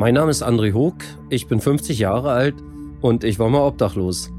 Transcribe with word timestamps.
Mein 0.00 0.14
Name 0.14 0.30
ist 0.30 0.42
André 0.42 0.72
Hoog, 0.72 0.94
ich 1.28 1.46
bin 1.46 1.60
50 1.60 1.98
Jahre 1.98 2.30
alt 2.30 2.54
und 3.02 3.22
ich 3.22 3.38
war 3.38 3.50
mal 3.50 3.66
obdachlos. 3.66 4.32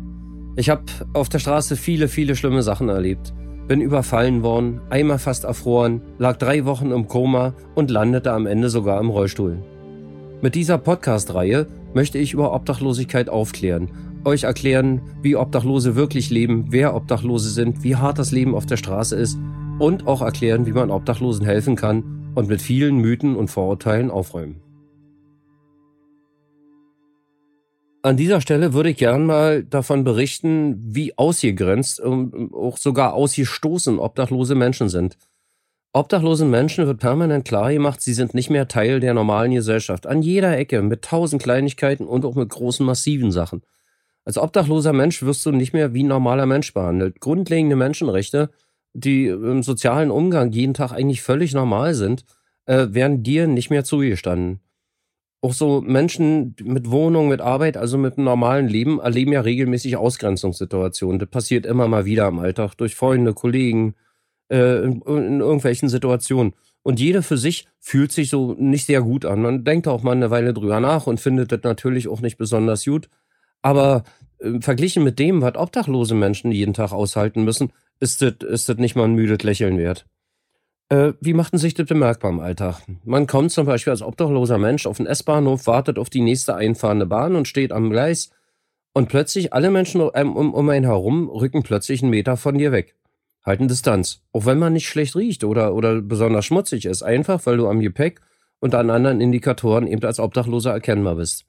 Ich 0.56 0.72
habe 0.72 0.82
auf 1.14 1.30
der 1.30 1.38
Straße 1.38 1.76
viele, 1.76 2.08
viele 2.08 2.36
schlimme 2.36 2.64
Sachen 2.64 2.90
erlebt. 2.90 3.32
Bin 3.68 3.80
überfallen 3.80 4.42
worden, 4.42 4.82
einmal 4.90 5.20
fast 5.20 5.44
erfroren, 5.44 6.02
lag 6.18 6.38
drei 6.38 6.66
Wochen 6.66 6.90
im 6.90 7.08
Koma 7.08 7.54
und 7.76 7.92
landete 7.92 8.32
am 8.32 8.48
Ende 8.48 8.72
sogar 8.72 9.00
im 9.00 9.12
Rollstuhl. 9.12 9.62
Mit 10.42 10.56
dieser 10.56 10.80
Podcast-Reihe 10.80 11.68
möchte 11.94 12.18
ich 12.18 12.34
über 12.34 12.56
Obdachlosigkeit 12.56 13.30
aufklären, 13.30 13.92
euch 14.26 14.46
erklären, 14.46 15.00
wie 15.22 15.36
Obdachlose 15.36 15.96
wirklich 15.96 16.32
leben, 16.32 16.70
wer 16.70 16.96
Obdachlose 16.96 17.52
sind, 17.52 17.84
wie 17.84 17.98
hart 17.98 18.18
das 18.18 18.32
Leben 18.32 18.56
auf 18.56 18.66
der 18.66 18.78
Straße 18.78 19.16
ist 19.16 19.38
und 19.78 20.08
auch 20.08 20.24
erklären, 20.24 20.66
wie 20.66 20.72
man 20.72 20.90
Obdachlosen 20.90 21.46
helfen 21.46 21.76
kann 21.76 22.32
und 22.34 22.50
mit 22.50 22.64
vielen 22.64 22.96
Mythen 22.96 23.36
und 23.36 23.52
Vorurteilen 23.52 24.10
aufräumen. 24.10 24.56
An 28.04 28.18
dieser 28.18 28.42
Stelle 28.42 28.74
würde 28.74 28.90
ich 28.90 28.98
gern 28.98 29.28
mal 29.28 29.64
davon 29.64 30.04
berichten, 30.04 30.76
wie 30.96 31.16
ausgegrenzt 31.20 32.00
und 32.00 32.52
auch 32.52 32.78
sogar 32.78 33.14
ausgestoßen 33.14 34.00
obdachlose 34.00 34.56
Menschen 34.56 34.90
sind. 34.90 35.18
Obdachlosen 35.94 36.50
Menschen 36.50 36.88
wird 36.88 37.00
permanent 37.00 37.46
klar 37.46 37.72
gemacht, 37.72 38.02
sie 38.02 38.14
sind 38.14 38.34
nicht 38.34 38.50
mehr 38.50 38.68
Teil 38.68 39.02
der 39.02 39.14
normalen 39.14 39.52
Gesellschaft. 39.52 40.08
An 40.08 40.24
jeder 40.24 40.58
Ecke, 40.58 40.82
mit 40.82 41.04
tausend 41.04 41.44
Kleinigkeiten 41.44 42.06
und 42.06 42.26
auch 42.26 42.34
mit 42.34 42.50
großen, 42.50 42.84
massiven 42.84 43.32
Sachen. 43.32 43.62
Als 44.26 44.38
obdachloser 44.38 44.94
Mensch 44.94 45.22
wirst 45.22 45.46
du 45.46 45.52
nicht 45.52 45.74
mehr 45.74 45.94
wie 45.94 46.04
ein 46.04 46.08
normaler 46.08 46.46
Mensch 46.48 46.74
behandelt. 46.74 47.20
Grundlegende 47.20 47.76
Menschenrechte, 47.76 48.50
die 48.94 49.28
im 49.28 49.62
sozialen 49.62 50.10
Umgang 50.10 50.52
jeden 50.52 50.74
Tag 50.74 50.92
eigentlich 50.92 51.22
völlig 51.22 51.54
normal 51.54 51.94
sind, 51.94 52.26
äh, 52.66 52.88
werden 52.92 53.22
dir 53.22 53.46
nicht 53.48 53.70
mehr 53.70 53.84
zugestanden 53.84 54.62
auch 55.42 55.54
so 55.54 55.82
Menschen 55.82 56.56
mit 56.64 56.92
Wohnung, 56.92 57.28
mit 57.28 57.42
Arbeit, 57.42 57.76
also 57.76 57.98
mit 57.98 58.18
einem 58.18 58.26
normalen 58.26 58.68
Leben, 58.68 59.00
erleben 59.00 59.34
ja 59.34 59.42
regelmäßig 59.42 59.98
Ausgrenzungssituationen. 59.98 61.20
Das 61.20 61.30
passiert 61.30 61.66
immer 61.66 61.88
mal 61.88 62.06
wieder 62.06 62.28
im 62.28 62.40
Alltag 62.40 62.76
durch 62.76 62.96
Freunde, 62.96 63.34
Kollegen, 63.34 63.96
äh, 64.50 64.84
in, 64.84 65.02
in, 65.02 65.40
irgendwelchen 65.40 65.90
Situationen. 65.90 66.54
Und 66.84 67.00
jeder 67.00 67.24
für 67.24 67.38
sich 67.38 67.68
fühlt 67.80 68.12
sich 68.12 68.30
so 68.30 68.56
nicht 68.58 68.86
sehr 68.86 69.02
gut 69.02 69.26
an. 69.26 69.42
Man 69.42 69.64
denkt 69.64 69.88
auch 69.88 70.04
mal 70.04 70.12
eine 70.12 70.30
Weile 70.30 70.54
drüber 70.54 70.80
nach 70.80 71.08
und 71.08 71.20
findet 71.20 71.52
das 71.52 71.62
natürlich 71.64 72.08
auch 72.08 72.22
nicht 72.22 72.38
besonders 72.38 72.86
gut. 72.86 73.10
Aber 73.64 74.04
äh, 74.40 74.62
verglichen 74.62 75.04
mit 75.04 75.18
dem, 75.18 75.42
was 75.42 75.56
obdachlose 75.56 76.14
Menschen 76.14 76.52
jeden 76.52 76.76
Tag 76.76 76.92
aushalten 76.92 77.44
müssen, 77.44 77.74
ist 78.00 78.22
das, 78.22 78.36
ist 78.48 78.70
das 78.70 78.78
nicht 78.78 78.96
mal 78.96 79.06
ein 79.06 79.16
müdes 79.16 79.42
Lächeln 79.42 79.80
wert. 79.80 80.06
Äh, 80.92 81.14
wie 81.22 81.34
macht 81.34 81.54
denn 81.54 81.60
sich 81.60 81.74
das 81.74 81.88
bemerkbar 81.88 82.32
im 82.32 82.42
Alltag? 82.42 82.82
Man 83.06 83.26
kommt 83.26 83.52
zum 83.52 83.66
Beispiel 83.66 83.92
als 83.92 84.02
obdachloser 84.02 84.58
Mensch 84.58 84.86
auf 84.86 84.98
den 84.98 85.06
S-Bahnhof, 85.06 85.66
wartet 85.66 85.98
auf 85.98 86.10
die 86.10 86.20
nächste 86.20 86.56
einfahrende 86.56 87.06
Bahn 87.06 87.38
und 87.38 87.48
steht 87.48 87.72
am 87.72 87.90
Gleis 87.90 88.30
und 88.92 89.08
plötzlich 89.08 89.54
alle 89.54 89.72
Menschen 89.72 90.02
um, 90.02 90.54
um 90.54 90.70
einen 90.70 90.84
herum 90.84 91.30
rücken 91.30 91.64
plötzlich 91.64 92.02
einen 92.02 92.12
Meter 92.12 92.36
von 92.36 92.58
dir 92.58 92.74
weg. 92.74 92.96
Halten 93.46 93.70
Distanz. 93.70 94.22
Auch 94.34 94.46
wenn 94.46 94.60
man 94.60 94.74
nicht 94.74 94.90
schlecht 94.90 95.16
riecht 95.16 95.46
oder, 95.46 95.76
oder 95.76 96.02
besonders 96.02 96.44
schmutzig 96.44 96.86
ist. 96.86 97.04
Einfach, 97.04 97.46
weil 97.46 97.56
du 97.56 97.70
am 97.70 97.80
Gepäck 97.80 98.20
und 98.60 98.76
an 98.76 98.90
anderen 98.90 99.22
Indikatoren 99.22 99.88
eben 99.88 100.04
als 100.04 100.20
Obdachloser 100.20 100.72
erkennbar 100.74 101.16
bist. 101.16 101.46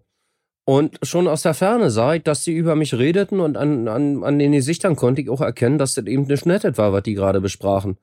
Und 0.64 1.00
schon 1.04 1.28
aus 1.28 1.42
der 1.42 1.54
Ferne 1.54 1.90
sah 1.90 2.14
ich, 2.14 2.24
dass 2.24 2.44
sie 2.44 2.54
über 2.54 2.76
mich 2.76 2.94
redeten 2.94 3.40
und 3.40 3.58
an, 3.58 3.88
an, 3.88 4.24
an 4.24 4.40
den 4.40 4.54
Gesichtern 4.54 4.96
konnte 4.96 5.22
ich 5.22 5.30
auch 5.30 5.42
erkennen, 5.42 5.78
dass 5.78 5.96
das 5.96 6.06
eben 6.06 6.24
nicht 6.24 6.46
nett 6.46 6.78
war, 6.78 6.94
was 6.94 7.04
die 7.04 7.16
gerade 7.16 7.42
besprachen. 7.42 7.98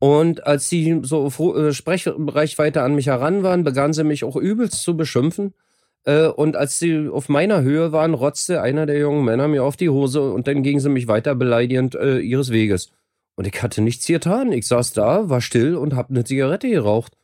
Und 0.00 0.46
als 0.46 0.68
sie 0.68 1.00
so 1.02 1.28
äh, 1.56 1.72
Sprechreichweite 1.72 2.82
an 2.82 2.94
mich 2.94 3.06
heran 3.06 3.42
waren, 3.42 3.64
begannen 3.64 3.94
sie 3.94 4.04
mich 4.04 4.22
auch 4.24 4.36
übelst 4.36 4.82
zu 4.82 4.96
beschimpfen 4.96 5.54
äh, 6.04 6.26
und 6.26 6.56
als 6.56 6.78
sie 6.78 7.08
auf 7.08 7.28
meiner 7.28 7.62
Höhe 7.62 7.92
waren, 7.92 8.14
rotzte 8.14 8.60
einer 8.60 8.86
der 8.86 8.98
jungen 8.98 9.24
Männer 9.24 9.48
mir 9.48 9.64
auf 9.64 9.76
die 9.76 9.88
Hose 9.88 10.32
und 10.32 10.46
dann 10.46 10.62
gingen 10.62 10.80
sie 10.80 10.88
mich 10.90 11.08
weiter 11.08 11.34
beleidigend 11.34 11.94
äh, 11.94 12.18
ihres 12.18 12.50
Weges. 12.50 12.92
Und 13.36 13.46
ich 13.46 13.62
hatte 13.62 13.80
nichts 13.80 14.06
getan. 14.06 14.52
Ich 14.52 14.68
saß 14.68 14.92
da, 14.92 15.28
war 15.28 15.40
still 15.40 15.76
und 15.76 15.96
hab 15.96 16.10
eine 16.10 16.24
Zigarette 16.24 16.68
geraucht. 16.68 17.16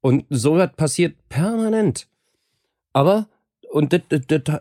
Und 0.00 0.24
so 0.28 0.56
was 0.56 0.72
passiert 0.72 1.16
permanent. 1.28 2.08
Aber, 2.92 3.28
und 3.70 3.92
das 3.92 4.02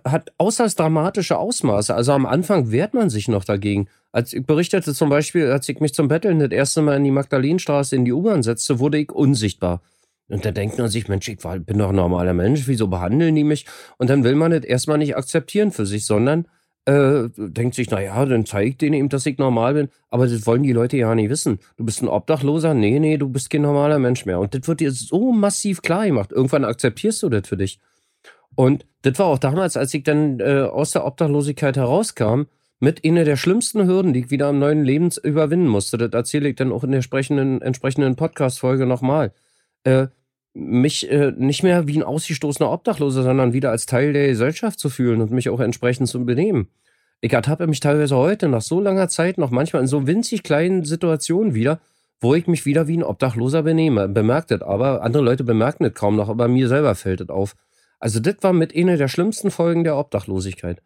hat 0.06 0.32
äußerst 0.40 0.80
dramatische 0.80 1.38
Ausmaße. 1.38 1.94
Also 1.94 2.14
am 2.14 2.26
Anfang 2.26 2.72
wehrt 2.72 2.94
man 2.94 3.09
sich 3.09 3.28
noch 3.28 3.44
dagegen. 3.44 3.88
Als 4.12 4.32
ich 4.32 4.46
berichtete 4.46 4.94
zum 4.94 5.09
Beispiel, 5.09 5.52
als 5.52 5.68
ich 5.68 5.82
mich 5.82 5.94
zum 5.94 6.08
Betteln 6.08 6.40
das 6.40 6.52
erste 6.52 6.82
Mal 6.82 6.97
in 6.97 7.03
die 7.03 7.12
Magdalenenstraße 7.12 7.96
in 7.96 8.06
die 8.06 8.14
U-Bahn 8.14 8.44
setzte, 8.44 8.80
wurde 8.80 8.97
ich 8.97 9.12
unsichtbar. 9.12 9.82
Und 10.28 10.44
da 10.44 10.52
denkt 10.52 10.78
man 10.78 10.90
sich, 10.90 11.08
Mensch, 11.08 11.28
ich 11.28 11.38
bin 11.38 11.78
doch 11.78 11.90
ein 11.90 11.96
normaler 11.96 12.34
Mensch, 12.34 12.68
wieso 12.68 12.88
behandeln 12.88 13.36
die 13.36 13.44
mich? 13.44 13.66
Und 13.97 14.09
dann 14.09 14.24
will 14.24 14.36
man 14.36 14.52
das 14.52 14.63
erstmal 14.63 14.97
nicht 14.97 15.16
akzeptieren 15.16 15.72
für 15.72 15.86
sich, 15.86 16.06
sondern 16.06 16.47
äh, 16.86 17.30
denkt 17.38 17.75
sich, 17.75 17.90
naja, 17.90 18.25
dann 18.25 18.46
zeigt 18.46 18.81
denen 18.81 18.94
eben, 18.94 19.09
dass 19.09 19.25
ich 19.25 19.38
normal 19.38 19.74
bin. 19.74 19.90
Aber 20.09 20.28
das 20.28 20.46
wollen 20.46 20.64
die 20.64 20.74
Leute 20.74 20.97
ja 20.97 21.14
nicht 21.14 21.30
wissen. 21.30 21.59
Du 21.78 21.85
bist 21.85 22.02
ein 22.02 22.08
Obdachloser? 22.08 22.74
Nee, 22.74 23.00
nee, 23.00 23.18
du 23.18 23.30
bist 23.30 23.50
kein 23.50 23.62
normaler 23.64 24.00
Mensch 24.00 24.25
mehr. 24.25 24.40
Und 24.40 24.53
das 24.56 24.68
wird 24.68 24.80
dir 24.80 24.91
so 24.91 25.31
massiv 25.31 25.81
klar 25.81 26.06
gemacht. 26.06 26.31
Irgendwann 26.31 26.66
akzeptierst 26.66 27.22
du 27.24 27.30
das 27.30 27.47
für 27.47 27.58
dich. 27.58 27.80
Und 28.56 28.85
das 29.02 29.19
war 29.19 29.28
auch 29.28 29.40
damals, 29.40 29.78
als 29.78 29.94
ich 29.94 30.03
dann 30.03 30.40
äh, 30.40 30.62
aus 30.62 30.91
der 30.91 31.06
Obdachlosigkeit 31.06 31.75
herauskam, 31.75 32.44
mit 32.80 33.06
einer 33.06 33.24
der 33.24 33.38
schlimmsten 33.38 33.88
Hürden, 33.88 34.14
die 34.14 34.22
ich 34.22 34.31
wieder 34.31 34.47
am 34.47 34.59
neuen 34.59 34.84
Leben 34.84 35.09
überwinden 35.23 35.67
musste. 35.67 35.97
Das 35.97 36.11
erzähle 36.11 36.50
ich 36.50 36.55
dann 36.55 36.72
auch 36.72 36.84
in 36.84 36.91
der 36.91 36.97
entsprechenden, 36.97 37.61
entsprechenden 37.61 38.16
Podcast-Folge 38.16 38.85
nochmal 38.85 39.32
äh, 39.85 40.08
mich 40.53 41.09
äh, 41.11 41.32
nicht 41.37 41.64
mehr 41.64 41.87
wie 41.87 41.97
ein 41.97 42.03
ausgestoßener 42.03 42.72
Obdachloser, 42.72 43.23
sondern 43.23 43.53
wieder 43.53 43.72
als 43.72 43.85
Teil 43.85 44.14
der 44.14 44.28
Gesellschaft 44.28 44.79
zu 44.79 44.90
fühlen 44.90 45.22
und 45.22 45.32
mich 45.32 45.49
auch 45.49 45.59
entsprechend 45.59 46.08
zu 46.08 46.26
benehmen. 46.26 46.67
Ich 47.22 47.34
ertappe 47.34 47.67
mich 47.67 47.79
teilweise 47.79 48.16
heute 48.16 48.47
nach 48.47 48.61
so 48.61 48.79
langer 48.79 49.09
Zeit 49.09 49.37
noch 49.37 49.52
manchmal 49.52 49.82
in 49.82 49.87
so 49.87 50.08
winzig 50.08 50.43
kleinen 50.43 50.84
Situationen 50.84 51.55
wieder, 51.55 51.79
wo 52.22 52.35
ich 52.35 52.47
mich 52.47 52.66
wieder 52.66 52.87
wie 52.87 52.97
ein 52.97 53.03
Obdachloser 53.03 53.64
benehme. 53.64 54.08
Bemerkt 54.08 54.52
das 54.52 54.61
aber, 54.61 55.02
andere 55.02 55.23
Leute 55.23 55.43
bemerken 55.43 55.84
das 55.84 55.93
kaum 55.93 56.16
noch, 56.16 56.29
aber 56.29 56.47
mir 56.47 56.67
selber 56.67 56.96
fällt 56.96 57.22
das 57.22 57.29
auf. 57.29 57.55
Also 57.99 58.20
das 58.20 58.35
war 58.41 58.53
mit 58.53 58.76
einer 58.76 58.97
der 58.97 59.08
schlimmsten 59.08 59.52
Folgen 59.52 59.84
der 59.84 59.97
Obdachlosigkeit. 59.97 60.81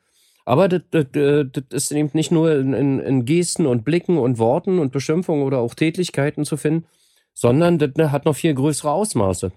Aber 0.46 0.68
das, 0.68 0.82
das, 0.90 1.06
das 1.12 1.64
ist 1.70 1.92
eben 1.92 2.10
nicht 2.14 2.32
nur 2.32 2.56
in, 2.56 2.74
in, 2.74 3.00
in 3.00 3.26
Gesten 3.26 3.68
und 3.68 3.84
Blicken 3.84 4.18
und 4.18 4.40
Worten 4.40 4.80
und 4.80 4.92
Beschimpfungen 4.92 5.44
oder 5.44 5.60
auch 5.60 5.76
Tätlichkeiten 5.76 6.44
zu 6.46 6.58
finden, 6.58 6.86
sondern 7.40 7.78
das 7.78 7.92
ne, 7.96 8.12
hat 8.12 8.26
noch 8.26 8.36
viel 8.36 8.54
größere 8.54 8.92
Ausmaße. 8.92 9.54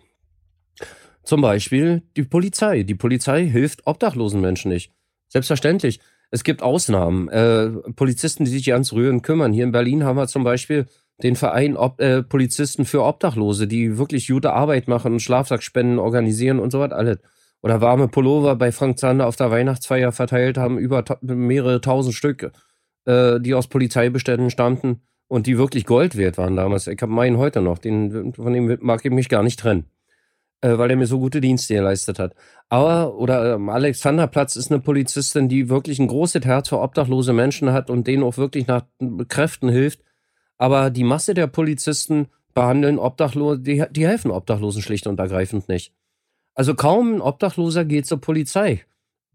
Zum 1.25 1.41
Beispiel 1.41 2.03
die 2.17 2.23
Polizei. 2.23 2.85
Die 2.85 2.95
Polizei 2.95 3.45
hilft 3.45 3.89
obdachlosen 3.89 4.41
Menschen 4.41 4.71
nicht. 4.71 4.93
Selbstverständlich. 5.27 5.99
Es 6.31 6.45
gibt 6.45 6.63
Ausnahmen. 6.63 7.29
Äh, 7.29 7.71
Polizisten, 7.97 8.45
die 8.45 8.53
sich 8.53 8.73
ans 8.73 8.93
Rühren 8.93 9.23
kümmern. 9.23 9.53
Hier 9.53 9.65
in 9.65 9.73
Berlin 9.73 10.05
haben 10.05 10.17
wir 10.17 10.29
zum 10.29 10.45
Beispiel 10.45 10.87
den 11.25 11.35
Verein 11.35 11.77
Ob 11.77 12.01
äh, 12.01 12.23
Polizisten 12.23 12.85
für 12.85 13.03
Obdachlose, 13.03 13.67
die 13.67 13.99
wirklich 13.99 14.29
gute 14.29 14.53
Arbeit 14.53 14.87
machen 14.87 15.15
und 15.15 15.21
Schlafsackspenden 15.21 15.99
organisieren 15.99 16.61
und 16.61 16.71
so 16.71 16.79
was 16.79 16.93
alles. 16.93 17.19
Oder 17.63 17.81
warme 17.81 18.07
Pullover 18.07 18.55
bei 18.55 18.71
Frank 18.71 18.97
Zander 19.01 19.27
auf 19.27 19.35
der 19.35 19.51
Weihnachtsfeier 19.51 20.13
verteilt 20.13 20.57
haben, 20.57 20.79
über 20.79 21.03
mehrere 21.21 21.81
tausend 21.81 22.15
Stück, 22.15 22.53
äh, 23.07 23.41
die 23.41 23.55
aus 23.55 23.67
Polizeibeständen 23.67 24.51
stammten 24.51 25.01
und 25.33 25.47
die 25.47 25.57
wirklich 25.57 25.87
Gold 25.87 26.19
wert 26.19 26.37
waren 26.37 26.57
damals. 26.57 26.87
Ich 26.87 27.01
habe 27.01 27.11
meinen 27.11 27.39
heute 27.39 27.63
noch, 27.63 27.79
den, 27.79 28.35
von 28.35 28.53
dem 28.53 28.77
mag 28.83 29.03
ich 29.03 29.11
mich 29.11 29.31
gar 29.31 29.43
nicht 29.43 29.59
trennen, 29.59 29.87
äh, 30.61 30.77
weil 30.77 30.91
er 30.91 30.97
mir 30.97 31.07
so 31.07 31.19
gute 31.19 31.41
Dienste 31.41 31.73
geleistet 31.73 32.19
hat. 32.19 32.35
Aber, 32.69 33.15
oder 33.15 33.55
ähm, 33.55 33.71
Alexanderplatz 33.71 34.57
ist 34.57 34.71
eine 34.71 34.81
Polizistin, 34.81 35.49
die 35.49 35.71
wirklich 35.71 35.99
ein 35.99 36.09
großes 36.09 36.45
Herz 36.45 36.69
für 36.69 36.81
obdachlose 36.81 37.33
Menschen 37.33 37.73
hat 37.73 37.89
und 37.89 38.07
denen 38.07 38.25
auch 38.25 38.37
wirklich 38.37 38.67
nach 38.67 38.85
Kräften 39.29 39.71
hilft. 39.71 40.01
Aber 40.59 40.91
die 40.91 41.03
Masse 41.03 41.33
der 41.33 41.47
Polizisten 41.47 42.27
behandeln 42.53 42.99
Obdachlose, 42.99 43.61
die, 43.61 43.83
die 43.91 44.07
helfen 44.07 44.31
Obdachlosen 44.31 44.83
schlicht 44.83 45.07
und 45.07 45.19
ergreifend 45.19 45.67
nicht. 45.67 45.95
Also 46.55 46.75
kaum 46.75 47.15
ein 47.15 47.21
Obdachloser 47.23 47.87
geht 47.87 48.05
zur 48.05 48.21
Polizei. 48.21 48.85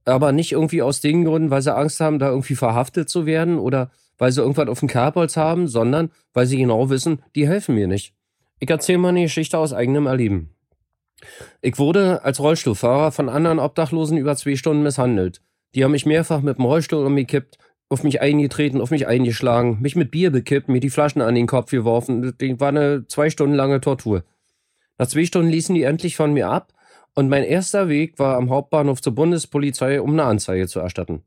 Aber 0.05 0.31
nicht 0.31 0.51
irgendwie 0.51 0.83
aus 0.83 1.01
den 1.01 1.25
Gründen, 1.25 1.49
weil 1.49 1.63
sie 1.63 1.75
Angst 1.75 1.99
haben, 2.01 2.19
da 2.19 2.29
irgendwie 2.29 2.55
verhaftet 2.55 3.09
zu 3.09 3.25
werden 3.25 3.57
oder 3.57 3.89
weil 4.17 4.31
sie 4.31 4.41
irgendwas 4.41 4.67
auf 4.67 4.79
dem 4.79 4.87
Kerbholz 4.87 5.37
haben, 5.37 5.67
sondern 5.67 6.11
weil 6.33 6.45
sie 6.45 6.57
genau 6.57 6.89
wissen, 6.89 7.21
die 7.35 7.47
helfen 7.47 7.75
mir 7.75 7.87
nicht. 7.87 8.13
Ich 8.59 8.69
erzähle 8.69 8.97
mal 8.97 9.09
eine 9.09 9.23
Geschichte 9.23 9.57
aus 9.57 9.73
eigenem 9.73 10.07
Erleben. 10.07 10.49
Ich 11.61 11.77
wurde 11.77 12.23
als 12.23 12.39
Rollstuhlfahrer 12.39 13.11
von 13.11 13.29
anderen 13.29 13.59
Obdachlosen 13.59 14.17
über 14.17 14.35
zwei 14.35 14.55
Stunden 14.55 14.83
misshandelt. 14.83 15.41
Die 15.75 15.83
haben 15.83 15.91
mich 15.91 16.05
mehrfach 16.05 16.41
mit 16.41 16.57
dem 16.57 16.65
Rollstuhl 16.65 17.05
umgekippt, 17.05 17.57
auf 17.89 18.03
mich 18.03 18.21
eingetreten, 18.21 18.81
auf 18.81 18.91
mich 18.91 19.07
eingeschlagen, 19.07 19.79
mich 19.81 19.95
mit 19.95 20.11
Bier 20.11 20.31
bekippt, 20.31 20.67
mir 20.67 20.79
die 20.79 20.89
Flaschen 20.89 21.21
an 21.21 21.35
den 21.35 21.47
Kopf 21.47 21.71
geworfen. 21.71 22.21
Das 22.37 22.59
war 22.59 22.69
eine 22.69 23.07
zwei 23.07 23.29
Stunden 23.29 23.55
lange 23.55 23.79
Tortur. 23.79 24.23
Nach 24.97 25.07
zwei 25.07 25.25
Stunden 25.25 25.51
ließen 25.51 25.75
die 25.75 25.83
endlich 25.83 26.15
von 26.15 26.33
mir 26.33 26.49
ab 26.49 26.73
und 27.13 27.29
mein 27.29 27.43
erster 27.43 27.87
Weg 27.87 28.19
war 28.19 28.37
am 28.37 28.49
Hauptbahnhof 28.49 29.01
zur 29.01 29.15
Bundespolizei, 29.15 30.01
um 30.01 30.11
eine 30.11 30.23
Anzeige 30.23 30.67
zu 30.67 30.79
erstatten. 30.79 31.23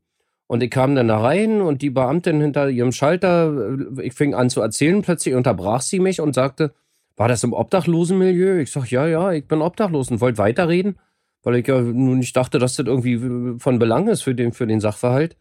Und 0.51 0.61
ich 0.61 0.69
kam 0.69 0.95
dann 0.95 1.07
da 1.07 1.17
rein 1.17 1.61
und 1.61 1.81
die 1.81 1.89
Beamtin 1.89 2.41
hinter 2.41 2.69
ihrem 2.69 2.91
Schalter, 2.91 3.53
äh, 3.97 4.05
ich 4.05 4.13
fing 4.13 4.33
an 4.33 4.49
zu 4.49 4.59
erzählen, 4.59 5.01
plötzlich 5.01 5.33
unterbrach 5.33 5.79
sie 5.79 6.01
mich 6.01 6.19
und 6.19 6.35
sagte, 6.35 6.73
war 7.15 7.29
das 7.29 7.45
im 7.45 7.53
Obdachlosenmilieu? 7.53 8.59
Ich 8.59 8.69
sag, 8.69 8.91
ja, 8.91 9.07
ja, 9.07 9.31
ich 9.31 9.47
bin 9.47 9.61
obdachlos 9.61 10.11
und 10.11 10.19
wollte 10.19 10.39
weiterreden, 10.39 10.97
weil 11.43 11.55
ich 11.55 11.67
ja 11.67 11.79
nun 11.79 12.19
nicht 12.19 12.35
dachte, 12.35 12.59
dass 12.59 12.75
das 12.75 12.85
irgendwie 12.85 13.57
von 13.59 13.79
Belang 13.79 14.09
ist 14.09 14.23
für 14.23 14.35
den, 14.35 14.51
für 14.51 14.67
den 14.67 14.81
Sachverhalt. 14.81 15.37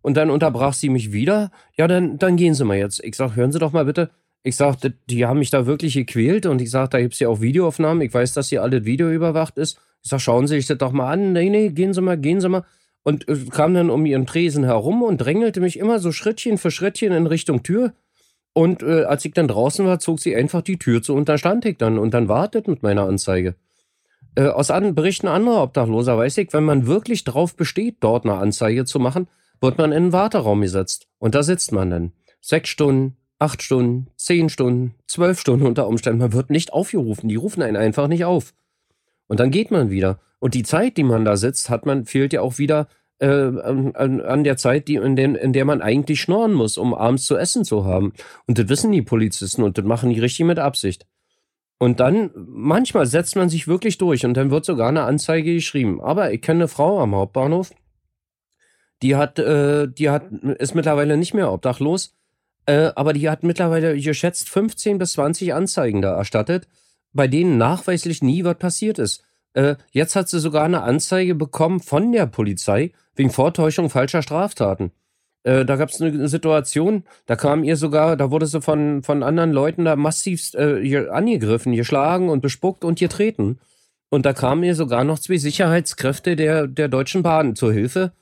Und 0.00 0.16
dann 0.16 0.30
unterbrach 0.30 0.72
sie 0.72 0.88
mich 0.88 1.12
wieder. 1.12 1.50
Ja, 1.76 1.86
dann, 1.86 2.16
dann 2.16 2.36
gehen 2.36 2.54
Sie 2.54 2.64
mal 2.64 2.78
jetzt. 2.78 3.04
Ich 3.04 3.16
sag, 3.16 3.36
hören 3.36 3.52
Sie 3.52 3.58
doch 3.58 3.72
mal 3.72 3.84
bitte. 3.84 4.12
Ich 4.44 4.56
sag, 4.56 4.76
die 5.10 5.26
haben 5.26 5.40
mich 5.40 5.50
da 5.50 5.66
wirklich 5.66 5.92
gequält 5.92 6.46
und 6.46 6.62
ich 6.62 6.70
sag, 6.70 6.88
da 6.88 7.02
gibt's 7.02 7.20
ja 7.20 7.28
auch 7.28 7.42
Videoaufnahmen. 7.42 8.00
Ich 8.00 8.14
weiß, 8.14 8.32
dass 8.32 8.48
hier 8.48 8.62
alles 8.62 8.86
Video 8.86 9.10
überwacht 9.10 9.58
ist. 9.58 9.78
Ich 10.02 10.08
sag, 10.08 10.22
schauen 10.22 10.46
Sie 10.46 10.54
sich 10.54 10.66
das 10.66 10.78
doch 10.78 10.92
mal 10.92 11.12
an. 11.12 11.34
Nee, 11.34 11.50
nee, 11.50 11.68
gehen 11.68 11.92
Sie 11.92 12.00
mal, 12.00 12.16
gehen 12.16 12.40
Sie 12.40 12.48
mal. 12.48 12.64
Und 13.04 13.28
äh, 13.28 13.36
kam 13.50 13.74
dann 13.74 13.90
um 13.90 14.04
ihren 14.06 14.26
Tresen 14.26 14.64
herum 14.64 15.02
und 15.02 15.18
drängelte 15.18 15.60
mich 15.60 15.78
immer 15.78 16.00
so 16.00 16.10
Schrittchen 16.10 16.58
für 16.58 16.72
Schrittchen 16.72 17.12
in 17.12 17.26
Richtung 17.26 17.62
Tür. 17.62 17.92
Und 18.52 18.82
äh, 18.82 19.04
als 19.04 19.24
ich 19.24 19.32
dann 19.32 19.48
draußen 19.48 19.86
war, 19.86 20.00
zog 20.00 20.18
sie 20.18 20.34
einfach 20.34 20.62
die 20.62 20.78
Tür 20.78 21.02
zu 21.02 21.14
und 21.14 21.28
da 21.28 21.38
stand 21.38 21.64
ich 21.64 21.76
dann 21.76 21.98
und 21.98 22.14
dann 22.14 22.28
wartet 22.28 22.66
mit 22.66 22.82
meiner 22.82 23.02
Anzeige. 23.02 23.54
Äh, 24.36 24.48
aus 24.48 24.70
an 24.70 24.94
Berichten 24.94 25.28
anderer 25.28 25.62
Obdachloser 25.62 26.16
weiß 26.18 26.38
ich, 26.38 26.52
wenn 26.52 26.64
man 26.64 26.86
wirklich 26.86 27.24
drauf 27.24 27.54
besteht, 27.54 27.96
dort 28.00 28.24
eine 28.24 28.34
Anzeige 28.34 28.84
zu 28.84 28.98
machen, 28.98 29.28
wird 29.60 29.78
man 29.78 29.92
in 29.92 29.96
einen 29.96 30.12
Warteraum 30.12 30.60
gesetzt. 30.60 31.06
Und 31.18 31.34
da 31.34 31.42
sitzt 31.42 31.72
man 31.72 31.90
dann. 31.90 32.12
Sechs 32.40 32.68
Stunden, 32.68 33.16
acht 33.38 33.62
Stunden, 33.62 34.08
zehn 34.16 34.48
Stunden, 34.48 34.94
zwölf 35.06 35.40
Stunden 35.40 35.66
unter 35.66 35.86
Umständen. 35.86 36.20
Man 36.20 36.32
wird 36.32 36.50
nicht 36.50 36.72
aufgerufen. 36.72 37.28
Die 37.28 37.36
rufen 37.36 37.62
einen 37.62 37.76
einfach 37.76 38.08
nicht 38.08 38.24
auf. 38.24 38.54
Und 39.26 39.40
dann 39.40 39.50
geht 39.50 39.70
man 39.70 39.90
wieder. 39.90 40.18
Und 40.38 40.54
die 40.54 40.62
Zeit, 40.62 40.96
die 40.96 41.04
man 41.04 41.24
da 41.24 41.36
sitzt, 41.36 41.70
hat 41.70 41.86
man, 41.86 42.04
fehlt 42.04 42.32
ja 42.32 42.42
auch 42.42 42.58
wieder 42.58 42.88
äh, 43.18 43.26
an, 43.26 43.94
an, 44.20 44.44
der 44.44 44.56
Zeit, 44.56 44.88
die, 44.88 44.96
in, 44.96 45.16
den, 45.16 45.34
in 45.34 45.52
der 45.52 45.64
man 45.64 45.80
eigentlich 45.80 46.20
schnorren 46.20 46.52
muss, 46.52 46.76
um 46.76 46.94
abends 46.94 47.26
zu 47.26 47.36
essen 47.36 47.64
zu 47.64 47.84
haben. 47.84 48.12
Und 48.46 48.58
das 48.58 48.68
wissen 48.68 48.92
die 48.92 49.02
Polizisten 49.02 49.62
und 49.62 49.78
das 49.78 49.84
machen 49.84 50.10
die 50.10 50.20
richtig 50.20 50.46
mit 50.46 50.58
Absicht. 50.58 51.06
Und 51.78 52.00
dann, 52.00 52.30
manchmal 52.34 53.06
setzt 53.06 53.36
man 53.36 53.48
sich 53.48 53.66
wirklich 53.66 53.98
durch 53.98 54.24
und 54.24 54.34
dann 54.36 54.50
wird 54.50 54.64
sogar 54.64 54.88
eine 54.88 55.02
Anzeige 55.02 55.54
geschrieben. 55.54 56.00
Aber 56.00 56.32
ich 56.32 56.40
kenne 56.40 56.60
eine 56.60 56.68
Frau 56.68 57.00
am 57.00 57.14
Hauptbahnhof, 57.14 57.72
die 59.02 59.16
hat, 59.16 59.38
äh, 59.38 59.88
die 59.88 60.10
hat, 60.10 60.30
ist 60.32 60.74
mittlerweile 60.74 61.16
nicht 61.16 61.34
mehr 61.34 61.52
obdachlos, 61.52 62.14
äh, 62.66 62.90
aber 62.94 63.12
die 63.12 63.28
hat 63.28 63.42
mittlerweile 63.42 63.98
geschätzt 63.98 64.48
15 64.48 64.98
bis 64.98 65.12
20 65.12 65.52
Anzeigen 65.52 66.00
da 66.00 66.14
erstattet 66.14 66.68
bei 67.14 67.28
denen 67.28 67.56
nachweislich 67.56 68.22
nie 68.22 68.44
was 68.44 68.58
passiert 68.58 68.98
ist. 68.98 69.24
Äh, 69.54 69.76
jetzt 69.92 70.16
hat 70.16 70.28
sie 70.28 70.40
sogar 70.40 70.64
eine 70.64 70.82
Anzeige 70.82 71.34
bekommen 71.34 71.80
von 71.80 72.12
der 72.12 72.26
Polizei 72.26 72.92
wegen 73.14 73.30
Vortäuschung 73.30 73.88
falscher 73.88 74.20
Straftaten. 74.20 74.90
Äh, 75.44 75.64
da 75.64 75.76
gab 75.76 75.90
es 75.90 76.02
eine 76.02 76.28
Situation, 76.28 77.04
da 77.26 77.36
kam 77.36 77.64
ihr 77.64 77.76
sogar, 77.76 78.16
da 78.16 78.30
wurde 78.30 78.46
sie 78.46 78.60
von, 78.60 79.02
von 79.02 79.22
anderen 79.22 79.52
Leuten 79.52 79.84
da 79.84 79.94
massiv 79.94 80.52
äh, 80.54 81.08
angegriffen, 81.08 81.72
geschlagen 81.74 82.28
und 82.28 82.40
bespuckt 82.40 82.84
und 82.84 82.98
getreten. 82.98 83.60
Und 84.10 84.26
da 84.26 84.32
kamen 84.32 84.64
ihr 84.64 84.74
sogar 84.74 85.04
noch 85.04 85.18
zwei 85.18 85.38
Sicherheitskräfte 85.38 86.36
der, 86.36 86.66
der 86.66 86.88
Deutschen 86.88 87.22
Bahn 87.22 87.56
zur 87.56 87.72
Hilfe. 87.72 88.12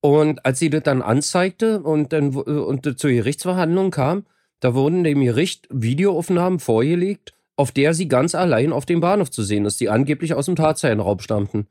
Und 0.00 0.44
als 0.44 0.58
sie 0.58 0.70
das 0.70 0.82
dann 0.82 1.00
anzeigte 1.00 1.80
und 1.80 2.12
dann 2.12 2.34
und 2.34 2.98
zur 2.98 3.10
Gerichtsverhandlung 3.10 3.92
kam, 3.92 4.24
da 4.58 4.74
wurden 4.74 5.04
dem 5.04 5.20
Gericht 5.20 5.68
Videoaufnahmen 5.70 6.58
vorgelegt 6.58 7.34
auf 7.56 7.72
der 7.72 7.94
sie 7.94 8.08
ganz 8.08 8.34
allein 8.34 8.72
auf 8.72 8.86
dem 8.86 9.00
Bahnhof 9.00 9.30
zu 9.30 9.42
sehen 9.42 9.64
ist, 9.64 9.80
die 9.80 9.88
angeblich 9.88 10.34
aus 10.34 10.46
dem 10.46 10.56
Tatzellenraum 10.56 11.20
stammten. 11.20 11.66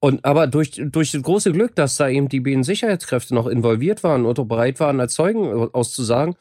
Und 0.00 0.24
aber 0.24 0.48
durch, 0.48 0.72
durch 0.84 1.12
das 1.12 1.22
große 1.22 1.52
Glück, 1.52 1.76
dass 1.76 1.96
da 1.96 2.08
eben 2.08 2.28
die 2.28 2.40
beiden 2.40 2.64
Sicherheitskräfte 2.64 3.34
noch 3.34 3.46
involviert 3.46 4.02
waren 4.02 4.26
oder 4.26 4.44
bereit 4.44 4.80
waren, 4.80 5.00
als 5.00 5.14
Zeugen 5.14 5.46
auszusagen, 5.72 6.34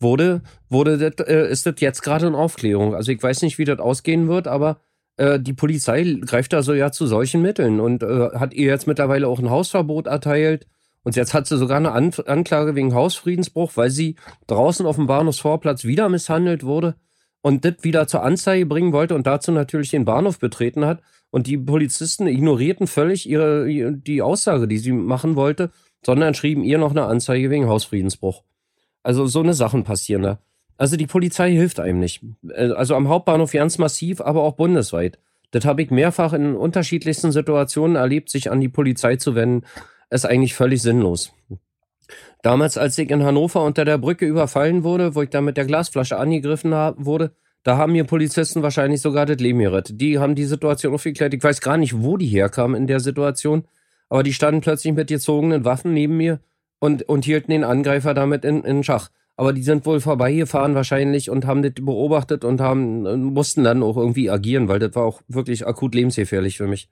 wurde, 0.00 0.42
wurde 0.70 0.96
das, 0.96 1.26
äh, 1.26 1.48
ist 1.50 1.66
das 1.66 1.74
jetzt 1.78 2.02
gerade 2.02 2.26
in 2.26 2.34
Aufklärung. 2.34 2.94
Also 2.94 3.12
ich 3.12 3.22
weiß 3.22 3.42
nicht, 3.42 3.58
wie 3.58 3.64
das 3.64 3.78
ausgehen 3.78 4.28
wird, 4.28 4.48
aber 4.48 4.80
äh, 5.18 5.38
die 5.38 5.52
Polizei 5.52 6.02
greift 6.22 6.54
da 6.54 6.62
so 6.62 6.72
ja 6.72 6.90
zu 6.90 7.06
solchen 7.06 7.42
Mitteln 7.42 7.80
und 7.80 8.02
äh, 8.02 8.30
hat 8.34 8.54
ihr 8.54 8.66
jetzt 8.66 8.86
mittlerweile 8.86 9.28
auch 9.28 9.38
ein 9.38 9.50
Hausverbot 9.50 10.06
erteilt. 10.06 10.66
Und 11.04 11.14
jetzt 11.14 11.34
hat 11.34 11.46
sie 11.46 11.58
sogar 11.58 11.76
eine 11.76 11.92
An 11.92 12.12
Anklage 12.26 12.74
wegen 12.76 12.94
Hausfriedensbruch, 12.94 13.72
weil 13.74 13.90
sie 13.90 14.16
draußen 14.46 14.86
auf 14.86 14.96
dem 14.96 15.06
Bahnhofsvorplatz 15.06 15.84
wieder 15.84 16.08
misshandelt 16.08 16.64
wurde 16.64 16.94
und 17.42 17.64
das 17.64 17.74
wieder 17.82 18.06
zur 18.06 18.22
Anzeige 18.22 18.66
bringen 18.66 18.92
wollte 18.92 19.14
und 19.14 19.26
dazu 19.26 19.52
natürlich 19.52 19.90
den 19.90 20.04
Bahnhof 20.04 20.38
betreten 20.38 20.86
hat. 20.86 21.02
Und 21.30 21.46
die 21.46 21.58
Polizisten 21.58 22.26
ignorierten 22.26 22.86
völlig 22.86 23.28
ihre, 23.28 23.92
die 23.92 24.22
Aussage, 24.22 24.68
die 24.68 24.78
sie 24.78 24.92
machen 24.92 25.34
wollte, 25.34 25.70
sondern 26.04 26.34
schrieben 26.34 26.62
ihr 26.62 26.78
noch 26.78 26.90
eine 26.90 27.04
Anzeige 27.04 27.50
wegen 27.50 27.68
Hausfriedensbruch. 27.68 28.42
Also 29.02 29.26
so 29.26 29.40
eine 29.40 29.54
Sachen 29.54 29.84
passieren 29.84 30.22
da. 30.22 30.38
Also 30.76 30.96
die 30.96 31.06
Polizei 31.06 31.52
hilft 31.52 31.80
einem 31.80 32.00
nicht. 32.00 32.22
Äh, 32.48 32.70
also 32.72 32.94
am 32.94 33.08
Hauptbahnhof 33.08 33.52
ganz 33.52 33.78
massiv, 33.78 34.20
aber 34.20 34.42
auch 34.42 34.54
bundesweit. 34.54 35.18
Das 35.50 35.64
habe 35.64 35.82
ich 35.82 35.90
mehrfach 35.90 36.32
in 36.32 36.56
unterschiedlichsten 36.56 37.32
Situationen 37.32 37.96
erlebt, 37.96 38.30
sich 38.30 38.50
an 38.50 38.60
die 38.60 38.68
Polizei 38.68 39.16
zu 39.16 39.34
wenden, 39.34 39.66
ist 40.10 40.26
eigentlich 40.26 40.54
völlig 40.54 40.82
sinnlos. 40.82 41.32
Damals, 42.42 42.76
als 42.76 42.98
ich 42.98 43.10
in 43.10 43.24
Hannover 43.24 43.62
unter 43.62 43.84
der 43.84 43.98
Brücke 43.98 44.26
überfallen 44.26 44.84
wurde, 44.84 45.14
wo 45.14 45.22
ich 45.22 45.30
da 45.30 45.40
mit 45.40 45.56
der 45.56 45.64
Glasflasche 45.64 46.18
angegriffen 46.18 46.72
wurde, 46.72 47.32
da 47.62 47.76
haben 47.76 47.92
mir 47.92 48.04
Polizisten 48.04 48.62
wahrscheinlich 48.62 49.00
sogar 49.00 49.26
das 49.26 49.38
Leben 49.38 49.60
gerettet. 49.60 50.00
Die 50.00 50.18
haben 50.18 50.34
die 50.34 50.44
Situation 50.44 50.94
aufgeklärt. 50.94 51.32
Ich 51.34 51.42
weiß 51.42 51.60
gar 51.60 51.76
nicht, 51.76 52.02
wo 52.02 52.16
die 52.16 52.26
herkamen 52.26 52.76
in 52.76 52.86
der 52.88 53.00
Situation, 53.00 53.64
aber 54.08 54.22
die 54.22 54.32
standen 54.32 54.60
plötzlich 54.60 54.92
mit 54.92 55.08
gezogenen 55.08 55.64
Waffen 55.64 55.94
neben 55.94 56.16
mir 56.16 56.40
und, 56.80 57.08
und 57.08 57.24
hielten 57.24 57.52
den 57.52 57.64
Angreifer 57.64 58.14
damit 58.14 58.44
in, 58.44 58.64
in 58.64 58.82
Schach. 58.82 59.10
Aber 59.36 59.52
die 59.52 59.62
sind 59.62 59.86
wohl 59.86 60.00
vorbeigefahren 60.00 60.74
wahrscheinlich 60.74 61.30
und 61.30 61.46
haben 61.46 61.62
das 61.62 61.72
beobachtet 61.80 62.44
und 62.44 62.60
haben, 62.60 63.02
mussten 63.32 63.64
dann 63.64 63.82
auch 63.82 63.96
irgendwie 63.96 64.28
agieren, 64.28 64.68
weil 64.68 64.78
das 64.78 64.94
war 64.94 65.04
auch 65.04 65.22
wirklich 65.28 65.66
akut 65.66 65.94
lebensgefährlich 65.94 66.58
für 66.58 66.66
mich. 66.66 66.88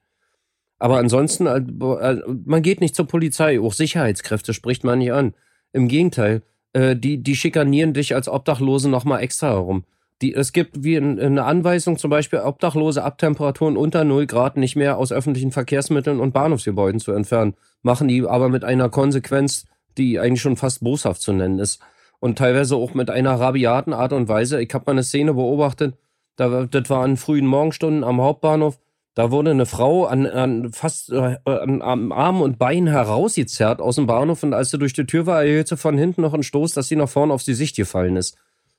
Aber 0.81 0.97
ansonsten, 0.97 1.45
äh, 1.45 1.57
äh, 1.57 2.23
man 2.43 2.63
geht 2.63 2.81
nicht 2.81 2.95
zur 2.95 3.05
Polizei. 3.05 3.59
Auch 3.59 3.71
Sicherheitskräfte 3.71 4.51
spricht 4.51 4.83
man 4.83 4.97
nicht 4.97 5.13
an. 5.13 5.35
Im 5.73 5.87
Gegenteil, 5.87 6.41
äh, 6.73 6.95
die, 6.95 7.21
die 7.21 7.35
schikanieren 7.35 7.93
dich 7.93 8.15
als 8.15 8.27
Obdachlose 8.27 8.89
nochmal 8.89 9.21
extra 9.21 9.49
herum. 9.49 9.83
Die, 10.23 10.33
es 10.33 10.53
gibt 10.53 10.83
wie 10.83 10.97
eine 10.97 11.43
Anweisung, 11.43 11.99
zum 11.99 12.09
Beispiel 12.09 12.39
Obdachlose 12.39 13.03
ab 13.03 13.19
Temperaturen 13.19 13.77
unter 13.77 14.03
0 14.03 14.25
Grad 14.25 14.57
nicht 14.57 14.75
mehr 14.75 14.97
aus 14.97 15.11
öffentlichen 15.11 15.51
Verkehrsmitteln 15.51 16.19
und 16.19 16.33
Bahnhofsgebäuden 16.33 16.99
zu 16.99 17.11
entfernen. 17.11 17.53
Machen 17.83 18.07
die 18.07 18.25
aber 18.25 18.49
mit 18.49 18.63
einer 18.63 18.89
Konsequenz, 18.89 19.67
die 19.99 20.17
eigentlich 20.17 20.41
schon 20.41 20.57
fast 20.57 20.83
boshaft 20.83 21.21
zu 21.21 21.31
nennen 21.31 21.59
ist. 21.59 21.79
Und 22.19 22.39
teilweise 22.39 22.75
auch 22.75 22.95
mit 22.95 23.11
einer 23.11 23.39
rabiaten 23.39 23.93
Art 23.93 24.13
und 24.13 24.27
Weise. 24.27 24.59
Ich 24.59 24.73
habe 24.73 24.85
mal 24.87 24.93
eine 24.93 25.03
Szene 25.03 25.35
beobachtet, 25.35 25.93
da, 26.37 26.65
das 26.65 26.89
war 26.89 27.03
an 27.03 27.17
frühen 27.17 27.45
Morgenstunden 27.45 28.03
am 28.03 28.19
Hauptbahnhof 28.19 28.79
da 29.13 29.29
wurde 29.29 29.51
eine 29.51 29.65
Frau 29.65 30.05
an, 30.05 30.25
an 30.25 30.71
fast 30.71 31.11
äh, 31.11 31.37
am 31.45 32.11
Arm 32.11 32.41
und 32.41 32.57
Bein 32.57 32.87
herausgezerrt 32.87 33.81
aus 33.81 33.95
dem 33.95 34.07
Bahnhof 34.07 34.43
und 34.43 34.53
als 34.53 34.71
sie 34.71 34.77
durch 34.77 34.93
die 34.93 35.05
Tür 35.05 35.25
war, 35.25 35.43
erhielt 35.43 35.67
sie 35.67 35.75
von 35.75 35.97
hinten 35.97 36.21
noch 36.21 36.33
einen 36.33 36.43
Stoß, 36.43 36.73
dass 36.73 36.87
sie 36.87 36.95
nach 36.95 37.09
vorne 37.09 37.33
auf 37.33 37.43
die 37.43 37.53
Sicht 37.53 37.75
gefallen 37.75 38.15
ist. 38.15 38.37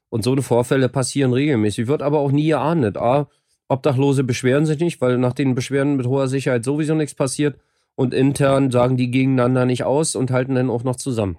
Und 0.08 0.24
so 0.24 0.32
eine 0.32 0.42
Vorfälle 0.42 0.88
passieren 0.88 1.32
regelmäßig. 1.32 1.86
Wird 1.86 2.02
aber 2.02 2.20
auch 2.20 2.32
nie 2.32 2.46
geahndet. 2.46 2.96
A, 2.96 3.28
Obdachlose 3.68 4.24
beschweren 4.24 4.66
sich 4.66 4.78
nicht, 4.78 5.00
weil 5.00 5.18
nach 5.18 5.32
den 5.32 5.54
Beschwerden 5.54 5.96
mit 5.96 6.06
hoher 6.06 6.28
Sicherheit 6.28 6.64
sowieso 6.64 6.94
nichts 6.94 7.14
passiert. 7.14 7.58
Und 7.94 8.14
intern 8.14 8.70
sagen 8.70 8.96
die 8.96 9.10
gegeneinander 9.10 9.66
nicht 9.66 9.84
aus 9.84 10.14
und 10.14 10.30
halten 10.30 10.54
dann 10.54 10.70
auch 10.70 10.84
noch 10.84 10.96
zusammen. 10.96 11.38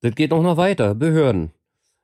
Das 0.00 0.14
geht 0.14 0.32
auch 0.32 0.42
noch 0.42 0.56
weiter. 0.56 0.94
Behörden. 0.94 1.52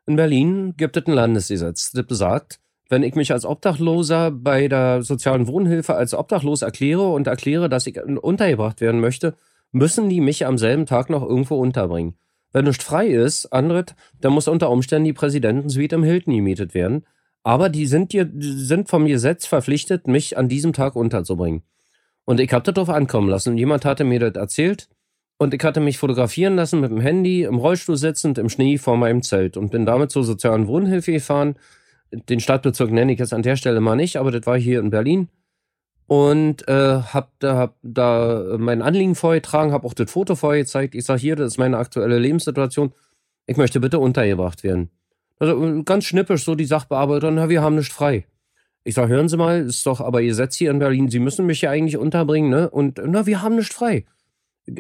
In 0.06 0.16
Berlin 0.16 0.74
gibt 0.76 0.96
es 0.96 1.06
ein 1.06 1.12
Landesgesetz, 1.12 1.90
das 1.92 2.06
besagt, 2.06 2.60
wenn 2.88 3.02
ich 3.02 3.14
mich 3.14 3.32
als 3.32 3.44
Obdachloser 3.44 4.30
bei 4.30 4.68
der 4.68 5.02
sozialen 5.02 5.46
Wohnhilfe 5.46 5.94
als 5.94 6.14
obdachlos 6.14 6.62
erkläre 6.62 7.08
und 7.08 7.26
erkläre, 7.26 7.68
dass 7.68 7.86
ich 7.86 8.02
untergebracht 8.02 8.80
werden 8.80 9.00
möchte, 9.00 9.34
müssen 9.72 10.08
die 10.08 10.20
mich 10.20 10.46
am 10.46 10.58
selben 10.58 10.86
Tag 10.86 11.10
noch 11.10 11.22
irgendwo 11.22 11.56
unterbringen. 11.56 12.14
Wenn 12.52 12.64
nicht 12.64 12.82
frei 12.82 13.08
ist, 13.08 13.52
Andret, 13.52 13.94
dann 14.20 14.32
muss 14.32 14.48
unter 14.48 14.70
Umständen 14.70 15.04
die 15.04 15.12
Präsidentensuite 15.12 15.96
im 15.96 16.02
Hilton 16.02 16.34
gemietet 16.34 16.72
werden. 16.74 17.04
Aber 17.42 17.68
die 17.68 17.86
sind, 17.86 18.12
die 18.12 18.26
sind 18.40 18.88
vom 18.88 19.06
Gesetz 19.06 19.46
verpflichtet, 19.46 20.06
mich 20.06 20.38
an 20.38 20.48
diesem 20.48 20.72
Tag 20.72 20.96
unterzubringen. 20.96 21.62
Und 22.24 22.40
ich 22.40 22.52
habe 22.52 22.72
darauf 22.72 22.88
ankommen 22.88 23.28
lassen. 23.28 23.56
Jemand 23.56 23.84
hatte 23.84 24.04
mir 24.04 24.20
das 24.20 24.34
erzählt 24.34 24.88
und 25.38 25.54
ich 25.54 25.62
hatte 25.62 25.80
mich 25.80 25.98
fotografieren 25.98 26.56
lassen 26.56 26.80
mit 26.80 26.90
dem 26.90 27.00
Handy, 27.00 27.44
im 27.44 27.56
Rollstuhl 27.56 27.96
sitzend, 27.96 28.38
im 28.38 28.48
Schnee 28.48 28.76
vor 28.76 28.96
meinem 28.96 29.22
Zelt 29.22 29.56
und 29.56 29.70
bin 29.70 29.86
damit 29.86 30.10
zur 30.10 30.24
sozialen 30.24 30.66
Wohnhilfe 30.66 31.12
gefahren. 31.12 31.56
Den 32.10 32.40
Stadtbezirk 32.40 32.90
nenne 32.90 33.12
ich 33.12 33.18
jetzt 33.18 33.34
an 33.34 33.42
der 33.42 33.56
Stelle 33.56 33.80
mal 33.80 33.96
nicht, 33.96 34.16
aber 34.16 34.30
das 34.30 34.46
war 34.46 34.58
hier 34.58 34.80
in 34.80 34.90
Berlin. 34.90 35.28
Und 36.06 36.66
äh, 36.68 37.02
hab 37.02 37.38
da, 37.38 37.56
hab 37.56 37.76
da 37.82 38.56
mein 38.58 38.80
Anliegen 38.80 39.14
vorgetragen, 39.14 39.72
habe 39.72 39.86
auch 39.86 39.92
das 39.92 40.10
Foto 40.10 40.36
vorgezeigt. 40.36 40.94
Ich 40.94 41.04
sage 41.04 41.20
hier, 41.20 41.36
das 41.36 41.52
ist 41.52 41.58
meine 41.58 41.76
aktuelle 41.76 42.18
Lebenssituation. 42.18 42.92
Ich 43.46 43.58
möchte 43.58 43.78
bitte 43.78 43.98
untergebracht 43.98 44.64
werden. 44.64 44.90
Also 45.38 45.82
ganz 45.84 46.04
schnippisch 46.04 46.44
so 46.44 46.54
die 46.54 46.64
Sachbearbeiter, 46.64 47.30
na, 47.30 47.48
wir 47.48 47.62
haben 47.62 47.76
nicht 47.76 47.92
frei. 47.92 48.24
Ich 48.84 48.94
sage, 48.94 49.12
hören 49.12 49.28
Sie 49.28 49.36
mal, 49.36 49.60
ist 49.60 49.86
doch 49.86 50.00
aber 50.00 50.22
Ihr 50.22 50.34
Setz 50.34 50.56
hier 50.56 50.70
in 50.70 50.78
Berlin, 50.78 51.10
Sie 51.10 51.18
müssen 51.18 51.44
mich 51.44 51.60
ja 51.60 51.70
eigentlich 51.70 51.98
unterbringen, 51.98 52.48
ne? 52.48 52.70
Und 52.70 53.00
na, 53.04 53.26
wir 53.26 53.42
haben 53.42 53.56
nicht 53.56 53.74
frei 53.74 54.06